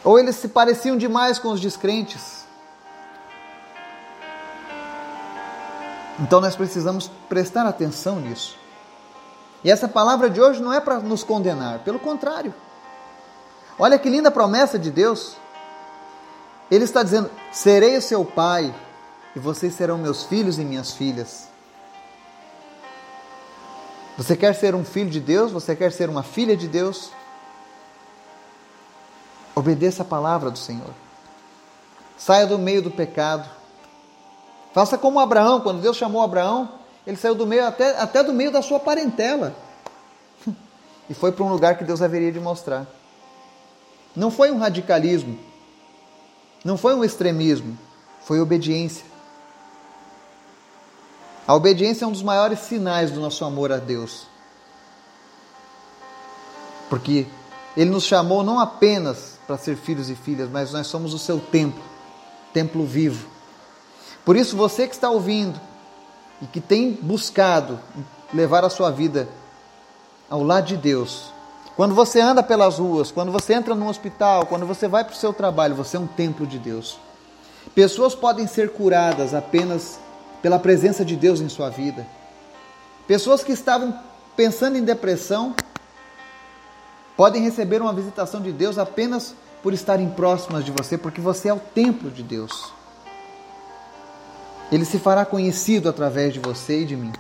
ou 0.03 0.17
eles 0.17 0.35
se 0.37 0.47
pareciam 0.47 0.97
demais 0.97 1.37
com 1.37 1.49
os 1.49 1.61
descrentes. 1.61 2.43
Então 6.19 6.41
nós 6.41 6.55
precisamos 6.55 7.07
prestar 7.29 7.67
atenção 7.67 8.19
nisso. 8.19 8.57
E 9.63 9.69
essa 9.69 9.87
palavra 9.87 10.27
de 10.27 10.41
hoje 10.41 10.59
não 10.59 10.73
é 10.73 10.79
para 10.79 10.97
nos 10.97 11.23
condenar, 11.23 11.81
pelo 11.81 11.99
contrário. 11.99 12.51
Olha 13.77 13.97
que 13.97 14.09
linda 14.09 14.29
promessa 14.29 14.77
de 14.77 14.91
Deus. 14.91 15.35
Ele 16.69 16.83
está 16.83 17.03
dizendo: 17.03 17.29
Serei 17.51 17.97
o 17.97 18.01
seu 18.01 18.23
pai, 18.23 18.73
e 19.35 19.39
vocês 19.39 19.73
serão 19.73 19.97
meus 19.97 20.23
filhos 20.23 20.59
e 20.59 20.63
minhas 20.63 20.91
filhas. 20.91 21.47
Você 24.17 24.35
quer 24.35 24.53
ser 24.53 24.75
um 24.75 24.85
filho 24.85 25.09
de 25.09 25.19
Deus? 25.19 25.51
Você 25.51 25.75
quer 25.75 25.91
ser 25.91 26.09
uma 26.09 26.21
filha 26.21 26.55
de 26.55 26.67
Deus? 26.67 27.11
Obedeça 29.55 30.03
a 30.03 30.05
palavra 30.05 30.51
do 30.51 30.57
Senhor. 30.57 30.93
Saia 32.17 32.45
do 32.45 32.59
meio 32.59 32.81
do 32.81 32.91
pecado. 32.91 33.49
Faça 34.73 34.97
como 34.97 35.19
Abraão, 35.19 35.61
quando 35.61 35.81
Deus 35.81 35.97
chamou 35.97 36.21
Abraão, 36.21 36.69
ele 37.05 37.17
saiu 37.17 37.35
do 37.35 37.45
meio 37.45 37.65
até, 37.67 37.99
até 37.99 38.23
do 38.23 38.33
meio 38.33 38.51
da 38.51 38.61
sua 38.61 38.79
parentela. 38.79 39.55
E 41.09 41.13
foi 41.13 41.33
para 41.33 41.43
um 41.43 41.49
lugar 41.49 41.77
que 41.77 41.83
Deus 41.83 42.01
haveria 42.01 42.31
de 42.31 42.39
mostrar. 42.39 42.87
Não 44.15 44.29
foi 44.29 44.51
um 44.51 44.57
radicalismo. 44.57 45.37
Não 46.63 46.77
foi 46.77 46.93
um 46.93 47.03
extremismo. 47.03 47.77
Foi 48.21 48.39
obediência. 48.39 49.05
A 51.47 51.53
obediência 51.55 52.05
é 52.05 52.07
um 52.07 52.11
dos 52.11 52.23
maiores 52.23 52.59
sinais 52.59 53.11
do 53.11 53.19
nosso 53.19 53.43
amor 53.43 53.71
a 53.71 53.77
Deus. 53.77 54.27
Porque 56.89 57.25
Ele 57.75 57.89
nos 57.89 58.05
chamou 58.05 58.43
não 58.43 58.59
apenas 58.59 59.37
para 59.45 59.57
ser 59.57 59.75
filhos 59.75 60.09
e 60.09 60.15
filhas, 60.15 60.49
mas 60.49 60.71
nós 60.71 60.87
somos 60.87 61.13
o 61.13 61.19
seu 61.19 61.39
templo, 61.39 61.83
templo 62.53 62.85
vivo. 62.85 63.27
Por 64.23 64.37
isso, 64.37 64.55
você 64.55 64.87
que 64.87 64.93
está 64.93 65.09
ouvindo 65.09 65.59
e 66.41 66.45
que 66.45 66.61
tem 66.61 66.93
buscado 66.93 67.79
levar 68.33 68.63
a 68.63 68.69
sua 68.69 68.89
vida 68.89 69.27
ao 70.29 70.43
lado 70.43 70.67
de 70.67 70.77
Deus, 70.77 71.33
quando 71.75 71.95
você 71.95 72.19
anda 72.19 72.43
pelas 72.43 72.77
ruas, 72.77 73.11
quando 73.11 73.31
você 73.31 73.53
entra 73.53 73.73
no 73.73 73.89
hospital, 73.89 74.45
quando 74.45 74.65
você 74.65 74.87
vai 74.87 75.03
para 75.03 75.13
o 75.13 75.17
seu 75.17 75.33
trabalho, 75.33 75.75
você 75.75 75.97
é 75.97 75.99
um 75.99 76.07
templo 76.07 76.45
de 76.45 76.59
Deus. 76.59 76.99
Pessoas 77.73 78.13
podem 78.13 78.45
ser 78.45 78.71
curadas 78.71 79.33
apenas 79.33 79.99
pela 80.41 80.59
presença 80.59 81.03
de 81.03 81.15
Deus 81.15 81.41
em 81.41 81.49
sua 81.49 81.69
vida. 81.69 82.05
Pessoas 83.07 83.43
que 83.43 83.51
estavam 83.51 83.97
pensando 84.35 84.77
em 84.77 84.83
depressão 84.83 85.55
podem 87.17 87.43
receber 87.43 87.81
uma 87.81 87.93
visitação 87.93 88.41
de 88.41 88.51
Deus 88.51 88.77
apenas 88.77 89.35
por 89.63 89.73
estarem 89.73 90.09
próximas 90.09 90.63
de 90.65 90.71
você, 90.71 90.97
porque 90.97 91.21
você 91.21 91.49
é 91.49 91.53
o 91.53 91.59
templo 91.59 92.11
de 92.11 92.21
Deus. 92.21 92.71
Ele 94.71 94.85
se 94.85 94.99
fará 94.99 95.25
conhecido 95.25 95.89
através 95.89 96.33
de 96.33 96.39
você 96.39 96.81
e 96.81 96.85
de 96.85 96.95
mim. 96.95 97.13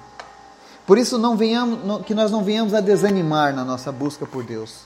Por 0.85 0.97
isso 0.97 1.17
não 1.17 1.37
venhamos, 1.37 2.05
que 2.05 2.13
nós 2.13 2.31
não 2.31 2.43
venhamos 2.43 2.73
a 2.73 2.81
desanimar 2.81 3.55
na 3.55 3.63
nossa 3.63 3.91
busca 3.91 4.25
por 4.25 4.43
Deus. 4.43 4.81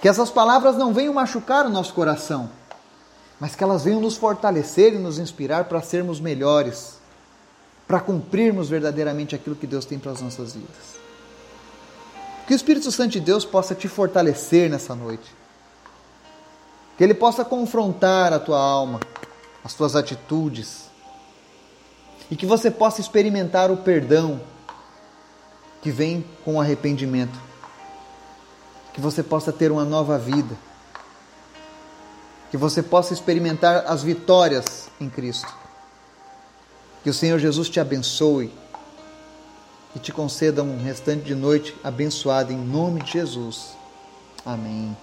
Que 0.00 0.08
essas 0.08 0.30
palavras 0.30 0.76
não 0.76 0.92
venham 0.92 1.14
machucar 1.14 1.64
o 1.64 1.70
nosso 1.70 1.94
coração, 1.94 2.50
mas 3.38 3.54
que 3.54 3.62
elas 3.62 3.84
venham 3.84 4.00
nos 4.00 4.16
fortalecer 4.16 4.94
e 4.94 4.98
nos 4.98 5.18
inspirar 5.18 5.64
para 5.64 5.80
sermos 5.80 6.20
melhores, 6.20 6.98
para 7.86 8.00
cumprirmos 8.00 8.68
verdadeiramente 8.68 9.34
aquilo 9.34 9.54
que 9.54 9.66
Deus 9.66 9.84
tem 9.84 9.98
para 9.98 10.10
as 10.10 10.20
nossas 10.20 10.54
vidas. 10.54 11.00
Que 12.46 12.52
o 12.52 12.56
Espírito 12.56 12.90
Santo 12.90 13.10
de 13.10 13.20
Deus 13.20 13.44
possa 13.44 13.74
te 13.74 13.86
fortalecer 13.86 14.68
nessa 14.68 14.94
noite. 14.94 15.32
Que 16.98 17.04
ele 17.04 17.14
possa 17.14 17.44
confrontar 17.44 18.32
a 18.32 18.40
tua 18.40 18.58
alma, 18.58 18.98
as 19.64 19.72
tuas 19.74 19.94
atitudes. 19.94 20.90
E 22.32 22.34
que 22.34 22.46
você 22.46 22.70
possa 22.70 22.98
experimentar 22.98 23.70
o 23.70 23.76
perdão 23.76 24.40
que 25.82 25.90
vem 25.90 26.24
com 26.42 26.54
o 26.54 26.60
arrependimento. 26.62 27.38
Que 28.94 29.02
você 29.02 29.22
possa 29.22 29.52
ter 29.52 29.70
uma 29.70 29.84
nova 29.84 30.16
vida. 30.16 30.56
Que 32.50 32.56
você 32.56 32.82
possa 32.82 33.12
experimentar 33.12 33.84
as 33.86 34.02
vitórias 34.02 34.88
em 34.98 35.10
Cristo. 35.10 35.54
Que 37.02 37.10
o 37.10 37.14
Senhor 37.14 37.38
Jesus 37.38 37.68
te 37.68 37.78
abençoe 37.78 38.50
e 39.94 39.98
te 39.98 40.10
conceda 40.10 40.62
um 40.62 40.82
restante 40.82 41.24
de 41.24 41.34
noite 41.34 41.76
abençoada 41.84 42.50
em 42.50 42.56
nome 42.56 43.02
de 43.02 43.12
Jesus. 43.12 43.76
Amém. 44.42 44.96